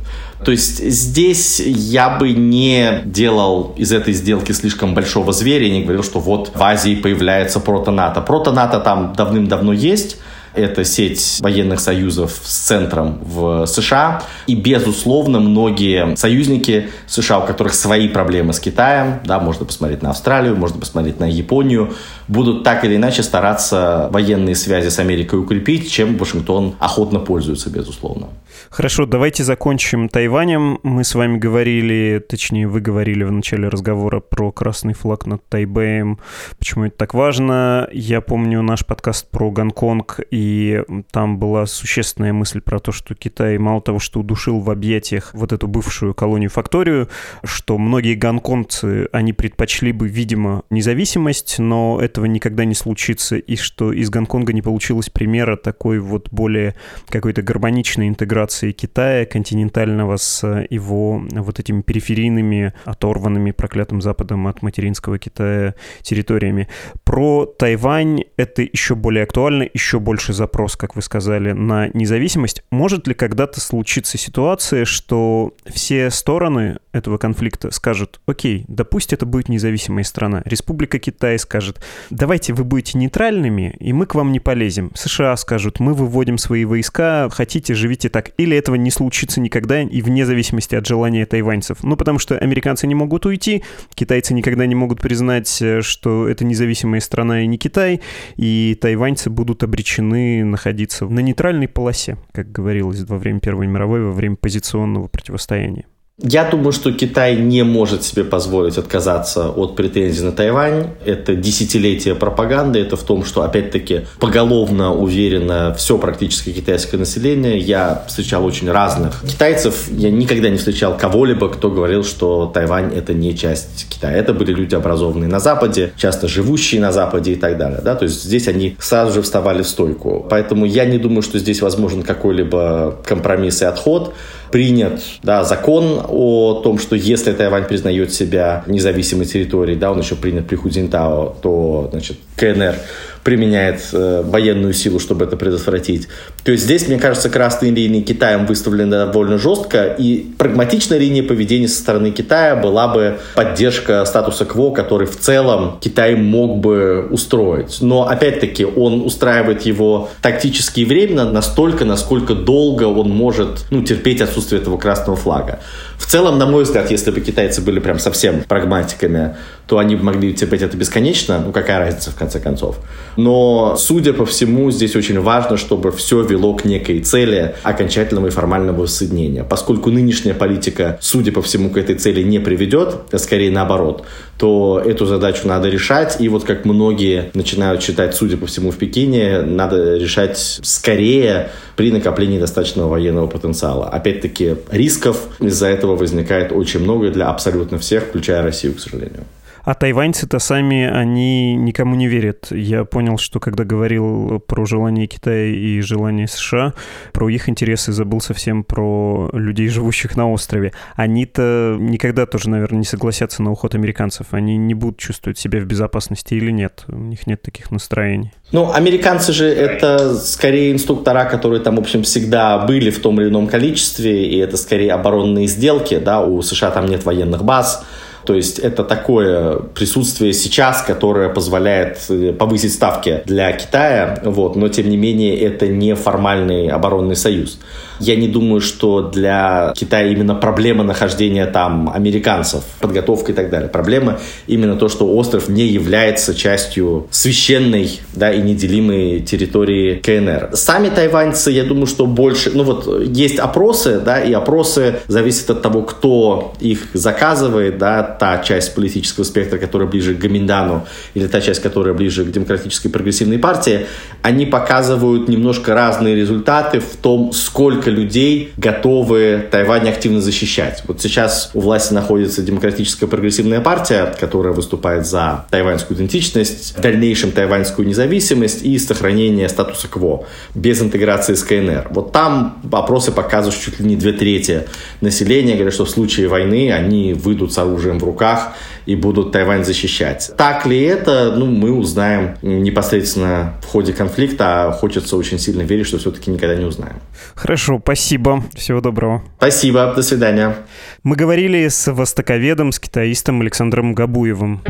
То 0.45 0.53
есть 0.53 0.79
здесь 0.79 1.61
я 1.61 2.11
бы 2.11 2.33
не 2.33 3.03
делал 3.05 3.75
из 3.77 3.93
этой 3.93 4.15
сделки 4.15 4.53
слишком 4.53 4.95
большого 4.95 5.33
зверя 5.33 5.69
не 5.71 5.83
говорил, 5.83 6.03
что 6.03 6.19
вот 6.19 6.53
в 6.55 6.63
Азии 6.63 6.95
появляется 6.95 7.61
прото-НАТО. 7.61 8.21
Прото-НАТО 8.23 8.81
там 8.81 9.13
давным-давно 9.17 9.73
есть, 9.73 10.17
это 10.55 10.85
сеть 10.85 11.39
военных 11.41 11.81
союзов 11.81 12.41
с 12.43 12.67
центром 12.67 13.19
в 13.23 13.67
США. 13.67 14.23
И, 14.47 14.55
безусловно, 14.55 15.41
многие 15.41 16.17
союзники 16.17 16.89
США, 17.07 17.41
у 17.41 17.47
которых 17.47 17.75
свои 17.75 18.09
проблемы 18.09 18.53
с 18.53 18.61
Китаем, 18.61 19.21
да, 19.25 19.39
можно 19.41 19.65
посмотреть 19.65 20.03
на 20.03 20.11
Австралию, 20.11 20.57
можно 20.57 20.81
посмотреть 20.81 21.21
на 21.21 21.31
Японию, 21.31 21.95
будут 22.31 22.63
так 22.63 22.85
или 22.85 22.97
иначе 22.97 23.23
стараться 23.23 24.09
военные 24.13 24.55
связи 24.55 24.89
с 24.89 24.99
Америкой 24.99 25.41
укрепить, 25.41 25.91
чем 25.91 26.17
Вашингтон 26.17 26.77
охотно 26.79 27.19
пользуется, 27.19 27.71
безусловно. 27.71 28.29
Хорошо, 28.71 29.05
давайте 29.05 29.43
закончим 29.43 30.09
Тайванем. 30.09 30.79
Мы 30.85 31.03
с 31.03 31.15
вами 31.15 31.39
говорили, 31.39 32.25
точнее, 32.27 32.69
вы 32.69 32.81
говорили 32.81 33.25
в 33.25 33.33
начале 33.33 33.69
разговора 33.69 34.21
про 34.21 34.53
красный 34.53 34.95
флаг 34.95 35.27
над 35.27 35.45
Тайбэем, 35.49 36.21
почему 36.59 36.85
это 36.85 36.97
так 36.97 37.15
важно. 37.15 37.89
Я 37.93 38.21
помню 38.21 38.63
наш 38.63 38.87
подкаст 38.87 39.29
про 39.31 39.51
Гонконг, 39.51 40.21
и 40.31 40.83
там 41.11 41.39
была 41.39 41.67
существенная 41.67 42.33
мысль 42.33 42.61
про 42.61 42.79
то, 42.79 42.93
что 42.93 43.15
Китай 43.15 43.59
мало 43.59 43.81
того, 43.81 43.99
что 43.99 44.21
удушил 44.21 44.61
в 44.61 44.71
объятиях 44.71 45.31
вот 45.33 45.53
эту 45.53 45.67
бывшую 45.67 46.15
колонию-факторию, 46.15 47.09
что 47.43 47.77
многие 47.77 48.15
гонконгцы, 48.15 49.09
они 49.13 49.33
предпочли 49.33 49.91
бы, 49.91 50.07
видимо, 50.07 50.63
независимость, 50.71 51.59
но 51.59 51.99
этого 52.21 52.27
никогда 52.27 52.65
не 52.65 52.75
случится, 52.75 53.37
и 53.37 53.57
что 53.57 53.93
из 53.93 54.11
Гонконга 54.11 54.53
не 54.53 54.63
получилось 54.63 55.09
примера 55.09 55.57
такой 55.57 55.99
вот 55.99 56.29
более 56.31 56.75
какой-то 57.09 57.43
гармоничной 57.43 58.09
интеграции 58.09 58.73
Китая 58.73 59.25
континентального 59.25 60.17
с 60.17 60.67
его 60.69 61.23
вот 61.33 61.59
этими 61.59 61.81
периферийными, 61.81 62.75
оторванными 62.85 63.53
проклятым 63.53 64.03
Западом 64.03 64.47
от 64.47 64.63
материнского 64.63 65.19
Китая 65.19 65.75
территориями. 66.03 66.69
Про 67.05 67.47
Тайвань 67.47 68.25
это 68.37 68.63
еще 68.63 68.95
более 68.95 69.25
актуально, 69.25 69.67
еще 69.73 69.99
больше 69.99 70.33
запрос, 70.33 70.77
как 70.77 70.97
вы 70.97 71.03
сказали, 71.03 71.53
на 71.53 71.89
независимость. 71.95 72.63
Может 72.71 73.09
ли 73.09 73.15
когда-то 73.15 73.61
случиться 73.61 74.19
ситуация, 74.19 74.85
что 74.85 75.55
все 75.67 76.11
стороны 76.11 76.79
этого 76.93 77.19
конфликта 77.19 77.71
скажут, 77.71 78.21
окей, 78.27 78.65
да 78.69 78.85
пусть 78.85 79.13
это 79.13 79.27
будет 79.27 79.49
независимая 79.49 80.05
страна. 80.05 80.43
Республика 80.45 80.99
Китай 80.99 81.39
скажет, 81.39 81.81
давайте 82.11 82.53
вы 82.53 82.65
будете 82.65 82.99
нейтральными, 82.99 83.77
и 83.79 83.93
мы 83.93 84.07
к 84.07 84.15
вам 84.15 84.33
не 84.33 84.41
полезем. 84.41 84.91
США 84.95 85.37
скажут, 85.37 85.81
мы 85.81 85.95
выводим 85.95 86.39
свои 86.39 86.65
войска, 86.65 87.29
хотите, 87.31 87.75
живите 87.75 88.09
так 88.09 88.31
или 88.39 88.57
этого 88.57 88.75
не 88.75 88.91
случится 88.91 89.41
никогда 89.41 89.83
и 89.83 90.03
вне 90.03 90.27
зависимости 90.27 90.75
от 90.75 90.87
желания 90.87 91.27
тайваньцев. 91.27 91.83
Ну, 91.83 91.97
потому 91.97 92.19
что 92.19 92.37
американцы 92.39 92.87
не 92.87 92.95
могут 92.95 93.27
уйти, 93.27 93.63
китайцы 93.95 94.35
никогда 94.35 94.67
не 94.67 94.75
могут 94.75 95.01
признать, 95.01 95.61
э, 95.63 95.83
что 95.83 96.29
это 96.29 96.45
независимая 96.45 97.01
страна 97.01 97.43
и 97.43 97.47
не 97.47 97.59
Китай, 97.59 98.01
и 98.37 98.77
тайваньцы 98.81 99.31
будут 99.31 99.63
обречены 99.63 100.45
находиться 100.45 101.07
на 101.07 101.21
нейтральной 101.21 101.69
полосе, 101.69 102.17
как 102.33 102.51
говорилось 102.51 103.03
во 103.03 103.19
время 103.19 103.41
Первой 103.41 103.67
мировой, 103.67 104.03
во 104.03 104.13
время 104.13 104.37
позиционного 104.37 105.09
противостояния. 105.09 105.85
Я 106.23 106.45
думаю, 106.45 106.73
что 106.73 106.93
Китай 106.93 107.37
не 107.37 107.63
может 107.63 108.03
себе 108.03 108.25
позволить 108.25 108.77
отказаться 108.77 109.49
от 109.49 109.75
претензий 109.75 110.23
на 110.23 110.33
Тайвань. 110.33 110.89
Это 111.05 111.35
десятилетие 111.35 112.15
пропаганды. 112.15 112.79
Это 112.79 112.97
в 112.97 113.03
том, 113.03 113.25
что, 113.25 113.43
опять-таки, 113.43 114.03
поголовно 114.19 114.95
уверено 114.95 115.75
все 115.75 115.97
практически 115.97 116.53
китайское 116.53 116.99
население. 116.99 117.59
Я 117.59 118.05
встречал 118.07 118.45
очень 118.45 118.71
разных 118.71 119.23
китайцев. 119.27 119.89
Я 119.91 120.11
никогда 120.11 120.51
не 120.51 120.59
встречал 120.59 120.97
кого-либо, 120.97 121.49
кто 121.49 121.71
говорил, 121.71 122.05
что 122.05 122.51
Тайвань 122.53 122.93
это 122.95 123.15
не 123.15 123.37
часть 123.37 123.87
Китая. 123.89 124.17
Это 124.17 124.35
были 124.35 124.53
люди, 124.53 124.75
образованные 124.75 125.29
на 125.29 125.41
Западе, 125.41 125.93
часто 125.97 126.29
живущие 126.29 126.81
на 126.81 126.93
Западе 126.93 127.33
и 127.33 127.37
так 127.37 127.57
далее. 127.57 127.81
Да? 127.83 127.95
То 127.95 128.05
есть 128.05 128.23
здесь 128.23 128.47
они 128.47 128.77
сразу 128.79 129.13
же 129.13 129.23
вставали 129.23 129.63
в 129.63 129.69
стойку. 129.69 130.27
Поэтому 130.29 130.67
я 130.67 130.85
не 130.85 130.99
думаю, 130.99 131.23
что 131.23 131.39
здесь 131.39 131.63
возможен 131.63 132.03
какой-либо 132.03 132.99
компромисс 133.07 133.63
и 133.63 133.65
отход 133.65 134.15
принят 134.51 135.01
да, 135.23 135.45
закон 135.45 136.01
о 136.09 136.61
том, 136.63 136.79
что 136.79 136.97
если 136.97 137.33
Тайвань 137.33 137.67
признает 137.67 138.13
себя 138.13 138.65
независимой 138.67 139.27
территорией, 139.27 139.79
да, 139.79 139.93
он 139.93 140.01
еще 140.01 140.17
принят 140.17 140.47
при 140.47 140.57
Худзинтао, 140.57 141.37
то 141.41 141.89
значит, 141.93 142.19
КНР 142.37 142.77
применяет 143.23 143.81
э, 143.93 144.23
военную 144.25 144.73
силу, 144.73 144.99
чтобы 144.99 145.25
это 145.25 145.37
предотвратить. 145.37 146.09
То 146.45 146.53
есть 146.53 146.65
здесь, 146.65 146.89
мне 146.89 146.99
кажется, 146.99 147.29
красные 147.29 147.71
линии 147.71 148.01
Китаем 148.01 148.47
выставлены 148.47 149.07
довольно 149.07 149.39
жестко, 149.39 149.85
и 149.85 150.33
прагматичная 150.39 150.99
линия 150.99 151.23
поведения 151.23 151.69
со 151.69 151.81
стороны 151.81 152.11
Китая 152.11 152.57
была 152.57 152.89
бы 152.89 153.19
поддержка 153.35 154.05
статуса 154.05 154.45
КВО, 154.45 154.71
который 154.71 155.07
в 155.07 155.19
целом 155.19 155.79
Китай 155.81 156.15
мог 156.15 156.59
бы 156.59 157.07
устроить. 157.11 157.79
Но, 157.81 158.09
опять-таки, 158.09 158.65
он 158.65 159.03
устраивает 159.03 159.63
его 159.63 160.09
тактически 160.23 160.81
и 160.81 160.85
временно 160.85 161.31
настолько, 161.31 161.85
насколько 161.85 162.35
долго 162.35 162.85
он 162.85 163.11
может 163.11 163.67
ну, 163.71 163.83
терпеть 163.83 164.21
отсутствие 164.21 164.61
этого 164.61 164.79
красного 164.79 165.17
флага. 165.17 165.61
В 165.99 166.07
целом, 166.07 166.39
на 166.39 166.47
мой 166.47 166.65
взгляд, 166.65 166.91
если 166.91 167.11
бы 167.11 167.21
китайцы 167.21 167.61
были 167.61 167.79
прям 167.79 167.99
совсем 167.99 168.43
прагматиками, 168.45 169.37
то 169.67 169.79
они 169.79 169.95
бы 169.95 170.03
могли 170.03 170.35
терпеть 170.35 170.63
это 170.63 170.77
бесконечно. 170.77 171.39
Ну, 171.39 171.53
какая 171.53 171.79
разница, 171.79 172.11
в 172.11 172.17
конце 172.17 172.41
концов. 172.41 172.77
Но, 173.21 173.77
судя 173.77 174.15
по 174.15 174.25
всему, 174.25 174.71
здесь 174.71 174.97
очень 174.97 175.21
важно, 175.21 175.59
чтобы 175.59 175.93
все 175.93 176.23
вело 176.23 176.55
к 176.55 176.65
некой 176.65 177.01
цели 177.01 177.55
окончательного 177.63 178.29
и 178.29 178.31
формального 178.31 178.83
воссоединения. 178.83 179.45
Поскольку 179.45 179.91
нынешняя 179.91 180.35
политика, 180.35 180.99
судя 181.03 181.31
по 181.31 181.43
всему, 181.43 181.69
к 181.69 181.77
этой 181.77 181.97
цели 181.97 182.23
не 182.23 182.39
приведет, 182.39 182.97
а 183.13 183.19
скорее 183.19 183.51
наоборот, 183.51 184.05
то 184.39 184.83
эту 184.83 185.05
задачу 185.05 185.47
надо 185.47 185.69
решать. 185.69 186.17
И 186.19 186.29
вот 186.29 186.45
как 186.45 186.65
многие 186.65 187.31
начинают 187.35 187.83
считать, 187.83 188.15
судя 188.15 188.39
по 188.39 188.47
всему, 188.47 188.71
в 188.71 188.79
Пекине, 188.79 189.43
надо 189.43 189.97
решать 189.97 190.39
скорее 190.39 191.51
при 191.77 191.93
накоплении 191.93 192.39
достаточного 192.39 192.89
военного 192.89 193.27
потенциала. 193.27 193.87
Опять-таки, 193.87 194.57
рисков 194.71 195.29
из-за 195.41 195.67
этого 195.67 195.95
возникает 195.95 196.53
очень 196.53 196.81
много 196.81 197.11
для 197.11 197.29
абсолютно 197.29 197.79
всех, 197.79 198.05
включая 198.05 198.43
Россию, 198.43 198.77
к 198.77 198.81
сожалению. 198.81 199.25
А 199.71 199.75
тайваньцы-то 199.75 200.41
сами, 200.41 200.85
они 200.85 201.55
никому 201.55 201.95
не 201.95 202.09
верят. 202.09 202.49
Я 202.51 202.85
понял, 202.85 203.19
что 203.19 203.39
когда 203.39 203.63
говорил 203.63 204.41
про 204.41 204.67
желание 204.67 205.07
Китая 205.07 205.47
и 205.47 205.81
желание 205.81 206.27
США, 206.27 206.75
про 207.13 207.29
их 207.29 207.49
интересы 207.49 207.93
забыл 207.93 208.21
совсем 208.21 208.65
про 208.65 209.31
людей, 209.33 209.69
живущих 209.69 210.17
на 210.17 210.29
острове. 210.29 210.73
Они-то 210.97 211.77
никогда 211.79 212.27
тоже, 212.27 212.51
наверное, 212.51 212.81
не 212.81 212.85
согласятся 212.85 213.45
на 213.45 213.53
уход 213.53 213.77
американцев. 213.77 214.27
Они 214.33 214.57
не 214.57 214.75
будут 214.75 214.99
чувствовать 214.99 215.39
себя 215.39 215.61
в 215.61 215.67
безопасности 215.67 216.35
или 216.35 216.51
нет. 216.51 216.83
У 216.89 216.99
них 216.99 217.29
нет 217.29 217.41
таких 217.41 217.71
настроений. 217.71 218.33
Ну, 218.51 218.73
американцы 218.73 219.33
же 219.33 219.47
это 219.47 220.17
скорее 220.17 220.73
инструктора, 220.73 221.27
которые 221.27 221.63
там, 221.63 221.77
в 221.77 221.79
общем, 221.79 222.03
всегда 222.03 222.59
были 222.59 222.91
в 222.91 222.99
том 222.99 223.21
или 223.21 223.29
ином 223.29 223.47
количестве, 223.47 224.27
и 224.27 224.37
это 224.39 224.57
скорее 224.57 224.95
оборонные 224.95 225.47
сделки, 225.47 225.97
да, 226.01 226.25
у 226.25 226.43
США 226.43 226.73
там 226.73 226.87
нет 226.87 227.05
военных 227.05 227.45
баз, 227.45 227.87
то 228.25 228.35
есть 228.35 228.59
это 228.59 228.85
такое 228.85 229.57
присутствие 229.59 230.33
сейчас, 230.33 230.83
которое 230.83 231.29
позволяет 231.29 231.99
э, 232.09 232.33
повысить 232.33 232.73
ставки 232.73 233.23
для 233.25 233.53
Китая, 233.53 234.21
вот, 234.25 234.57
но 234.57 234.69
тем 234.69 234.89
не 234.89 234.97
менее 234.97 235.39
это 235.39 235.67
не 235.67 235.95
формальный 235.95 236.69
оборонный 236.69 237.17
союз. 237.17 237.59
Я 238.01 238.17
не 238.17 238.29
думаю, 238.29 238.61
что 238.61 239.03
для 239.03 239.73
Китая 239.77 240.09
именно 240.09 240.35
проблема 240.35 240.83
нахождения 240.83 241.47
там 241.47 241.91
американцев, 241.95 242.65
подготовка 242.81 243.33
и 243.33 243.35
так 243.35 243.51
далее. 243.51 243.69
Проблема 243.69 244.19
именно 244.47 244.77
то, 244.77 244.89
что 244.89 245.07
остров 245.15 245.49
не 245.49 245.67
является 245.67 246.35
частью 246.35 247.07
священной 247.11 248.01
да, 248.15 248.33
и 248.33 248.41
неделимой 248.41 249.21
территории 249.21 249.97
КНР. 249.97 250.51
Сами 250.55 250.89
тайваньцы, 250.89 251.51
я 251.51 251.65
думаю, 251.65 251.87
что 251.87 252.07
больше... 252.07 252.51
Ну 252.55 252.63
вот 252.65 253.03
есть 253.03 253.39
опросы, 253.39 254.01
да, 254.01 254.21
и 254.21 254.33
опросы 254.33 255.01
зависят 255.07 255.51
от 255.51 255.63
того, 255.63 255.83
кто 255.83 256.55
их 256.59 256.89
заказывает, 256.95 257.79
да, 257.79 258.03
та 258.03 258.39
часть 258.39 258.75
политического 258.75 259.25
спектра, 259.25 259.59
которая 259.59 259.89
ближе 259.89 260.15
к 260.15 260.19
Гаминдану, 260.19 260.87
или 261.15 261.27
та 261.27 261.41
часть, 261.41 261.61
которая 261.61 261.95
ближе 261.95 262.25
к 262.25 262.31
демократической 262.31 262.89
прогрессивной 262.89 263.39
партии, 263.39 263.87
они 264.23 264.47
показывают 264.47 265.29
немножко 265.29 265.75
разные 265.75 266.15
результаты 266.15 266.81
в 266.81 266.97
том, 266.97 267.33
сколько 267.33 267.90
сколько 267.91 268.01
людей 268.01 268.53
готовы 268.57 269.47
Тайвань 269.51 269.89
активно 269.89 270.21
защищать. 270.21 270.83
Вот 270.87 271.01
сейчас 271.01 271.51
у 271.55 271.61
власти 271.61 271.93
находится 271.93 272.43
Демократическая 272.43 273.07
прогрессивная 273.07 273.61
партия, 273.61 274.15
которая 274.19 274.53
выступает 274.53 275.07
за 275.07 275.47
тайваньскую 275.51 275.97
идентичность, 275.97 276.77
в 276.77 276.81
дальнейшем 276.81 277.33
тайваньскую 277.33 277.87
независимость 277.87 278.65
и 278.65 278.79
сохранение 278.79 279.49
статуса 279.49 279.89
КВО 279.89 280.25
без 280.55 280.81
интеграции 280.81 281.35
с 281.35 281.43
КНР. 281.43 281.89
Вот 281.91 282.13
там 282.13 282.61
опросы 282.73 283.13
показывают, 283.13 283.61
что 283.61 283.71
чуть 283.71 283.81
ли 283.81 283.87
не 283.87 283.97
две 283.97 284.13
трети 284.13 284.65
населения 285.01 285.55
говорят, 285.55 285.75
что 285.75 285.85
в 285.85 285.91
случае 285.91 286.29
войны 286.29 286.73
они 286.73 287.15
выйдут 287.15 287.53
с 287.53 287.59
оружием 287.59 287.99
в 287.99 288.05
руках 288.05 288.53
и 288.87 288.97
будут 288.97 289.33
Тайвань 289.33 289.65
защищать. 289.65 290.33
Так 290.37 290.67
ли 290.67 290.81
это, 290.81 291.35
ну, 291.37 291.47
мы 291.47 291.73
узнаем 291.73 292.37
непосредственно 292.43 293.55
в 293.63 293.67
ходе 293.67 293.93
конфликта, 293.93 294.69
а 294.69 294.73
хочется 294.73 295.17
очень 295.17 295.39
сильно 295.39 295.63
верить, 295.63 295.87
что 295.87 295.99
все-таки 295.99 296.31
никогда 296.31 296.57
не 296.57 296.65
узнаем. 296.65 296.97
Хорошо, 297.35 297.81
спасибо. 297.83 298.43
Всего 298.55 298.81
доброго. 298.81 299.23
Спасибо, 299.39 299.93
до 299.95 300.03
свидания. 300.03 300.57
Мы 301.03 301.17
говорили 301.17 301.69
с 301.69 301.93
востоковедом, 301.93 302.73
с 302.73 302.79
китаистом 302.79 303.41
Александром 303.41 303.95
Габуевым. 303.95 304.63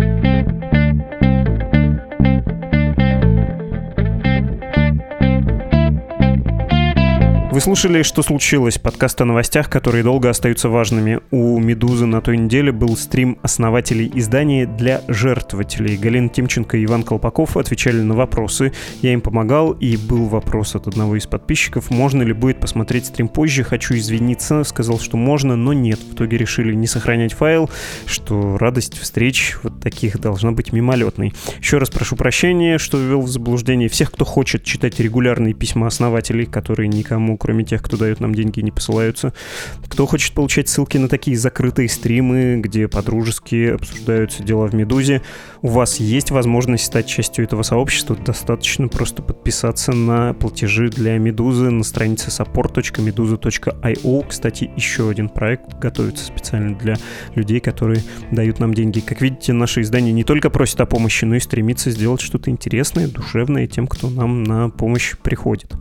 Вы 7.60 7.64
слушали 7.64 8.02
«Что 8.02 8.22
случилось?» 8.22 8.78
подкаст 8.78 9.20
о 9.20 9.26
новостях, 9.26 9.68
которые 9.68 10.02
долго 10.02 10.30
остаются 10.30 10.70
важными. 10.70 11.20
У 11.30 11.58
«Медузы» 11.58 12.06
на 12.06 12.22
той 12.22 12.38
неделе 12.38 12.72
был 12.72 12.96
стрим 12.96 13.38
основателей 13.42 14.10
издания 14.14 14.64
для 14.64 15.02
жертвователей. 15.08 15.98
Галина 15.98 16.30
Тимченко 16.30 16.78
и 16.78 16.86
Иван 16.86 17.02
Колпаков 17.02 17.58
отвечали 17.58 18.00
на 18.00 18.14
вопросы. 18.14 18.72
Я 19.02 19.12
им 19.12 19.20
помогал, 19.20 19.72
и 19.72 19.98
был 19.98 20.24
вопрос 20.28 20.74
от 20.74 20.86
одного 20.86 21.16
из 21.16 21.26
подписчиков, 21.26 21.90
можно 21.90 22.22
ли 22.22 22.32
будет 22.32 22.60
посмотреть 22.60 23.04
стрим 23.04 23.28
позже. 23.28 23.62
Хочу 23.62 23.94
извиниться, 23.94 24.64
сказал, 24.64 24.98
что 24.98 25.18
можно, 25.18 25.54
но 25.54 25.74
нет. 25.74 25.98
В 25.98 26.14
итоге 26.14 26.38
решили 26.38 26.74
не 26.74 26.86
сохранять 26.86 27.34
файл, 27.34 27.68
что 28.06 28.56
радость 28.56 28.96
встреч 28.96 29.58
вот 29.62 29.82
таких 29.82 30.18
должна 30.18 30.52
быть 30.52 30.72
мимолетной. 30.72 31.34
Еще 31.60 31.76
раз 31.76 31.90
прошу 31.90 32.16
прощения, 32.16 32.78
что 32.78 32.96
ввел 32.96 33.20
в 33.20 33.28
заблуждение 33.28 33.90
всех, 33.90 34.12
кто 34.12 34.24
хочет 34.24 34.64
читать 34.64 34.98
регулярные 34.98 35.52
письма 35.52 35.88
основателей, 35.88 36.46
которые 36.46 36.88
никому 36.88 37.36
кроме 37.36 37.49
тех, 37.64 37.82
кто 37.82 37.96
дает 37.96 38.20
нам 38.20 38.34
деньги, 38.34 38.60
не 38.60 38.70
посылаются. 38.70 39.32
Кто 39.88 40.06
хочет 40.06 40.34
получать 40.34 40.68
ссылки 40.68 40.96
на 40.96 41.08
такие 41.08 41.36
закрытые 41.36 41.88
стримы, 41.88 42.60
где 42.60 42.88
подружески 42.88 43.72
обсуждаются 43.74 44.42
дела 44.42 44.66
в 44.66 44.74
Медузе, 44.74 45.22
у 45.62 45.68
вас 45.68 46.00
есть 46.00 46.30
возможность 46.30 46.84
стать 46.84 47.06
частью 47.06 47.44
этого 47.44 47.62
сообщества. 47.62 48.16
Достаточно 48.16 48.88
просто 48.88 49.22
подписаться 49.22 49.92
на 49.92 50.34
платежи 50.34 50.88
для 50.88 51.18
Медузы 51.18 51.70
на 51.70 51.84
странице 51.84 52.28
support.meduza.io. 52.28 54.26
Кстати, 54.28 54.70
еще 54.76 55.10
один 55.10 55.28
проект 55.28 55.78
готовится 55.78 56.24
специально 56.24 56.76
для 56.76 56.96
людей, 57.34 57.60
которые 57.60 58.02
дают 58.30 58.58
нам 58.58 58.74
деньги. 58.74 59.00
Как 59.00 59.20
видите, 59.20 59.52
наше 59.52 59.80
издание 59.80 60.12
не 60.12 60.24
только 60.24 60.50
просит 60.50 60.80
о 60.80 60.86
помощи, 60.86 61.24
но 61.24 61.36
и 61.36 61.40
стремится 61.40 61.90
сделать 61.90 62.20
что-то 62.20 62.50
интересное, 62.50 63.08
душевное 63.08 63.66
тем, 63.66 63.86
кто 63.86 64.10
нам 64.10 64.44
на 64.44 64.68
помощь 64.68 65.16
приходит. 65.16 65.72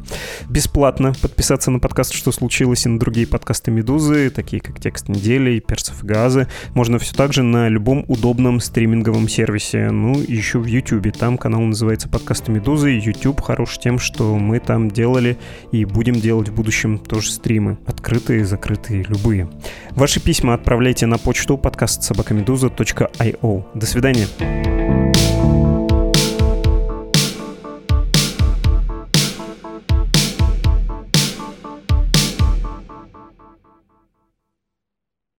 Бесплатно 0.49 1.13
подписаться 1.21 1.58
подписаться 1.59 1.71
на 1.71 1.79
подкаст 1.79 2.13
«Что 2.13 2.31
случилось» 2.31 2.85
и 2.85 2.89
на 2.89 2.99
другие 2.99 3.27
подкасты 3.27 3.69
«Медузы», 3.69 4.29
такие 4.29 4.61
как 4.61 4.79
«Текст 4.79 5.09
недели» 5.09 5.55
и 5.55 5.59
«Перцев 5.59 6.03
и 6.03 6.07
газы». 6.07 6.47
Можно 6.73 6.99
все 6.99 7.13
так 7.13 7.33
же 7.33 7.43
на 7.43 7.67
любом 7.67 8.05
удобном 8.07 8.61
стриминговом 8.61 9.27
сервисе. 9.27 9.91
Ну, 9.91 10.17
еще 10.21 10.59
в 10.59 10.65
YouTube. 10.65 11.11
Там 11.17 11.37
канал 11.37 11.59
называется 11.59 12.07
«Подкасты 12.07 12.53
Медузы». 12.53 12.91
YouTube 12.91 13.41
хорош 13.41 13.77
тем, 13.77 13.99
что 13.99 14.37
мы 14.37 14.59
там 14.59 14.89
делали 14.89 15.37
и 15.73 15.83
будем 15.83 16.13
делать 16.13 16.47
в 16.47 16.55
будущем 16.55 16.97
тоже 16.97 17.29
стримы. 17.29 17.77
Открытые, 17.85 18.45
закрытые, 18.45 19.03
любые. 19.03 19.49
Ваши 19.91 20.21
письма 20.21 20.53
отправляйте 20.53 21.07
на 21.07 21.17
почту 21.17 21.57
подкаст 21.57 22.03
собакамедуза.io. 22.03 23.65
До 23.73 23.85
свидания. 23.85 24.88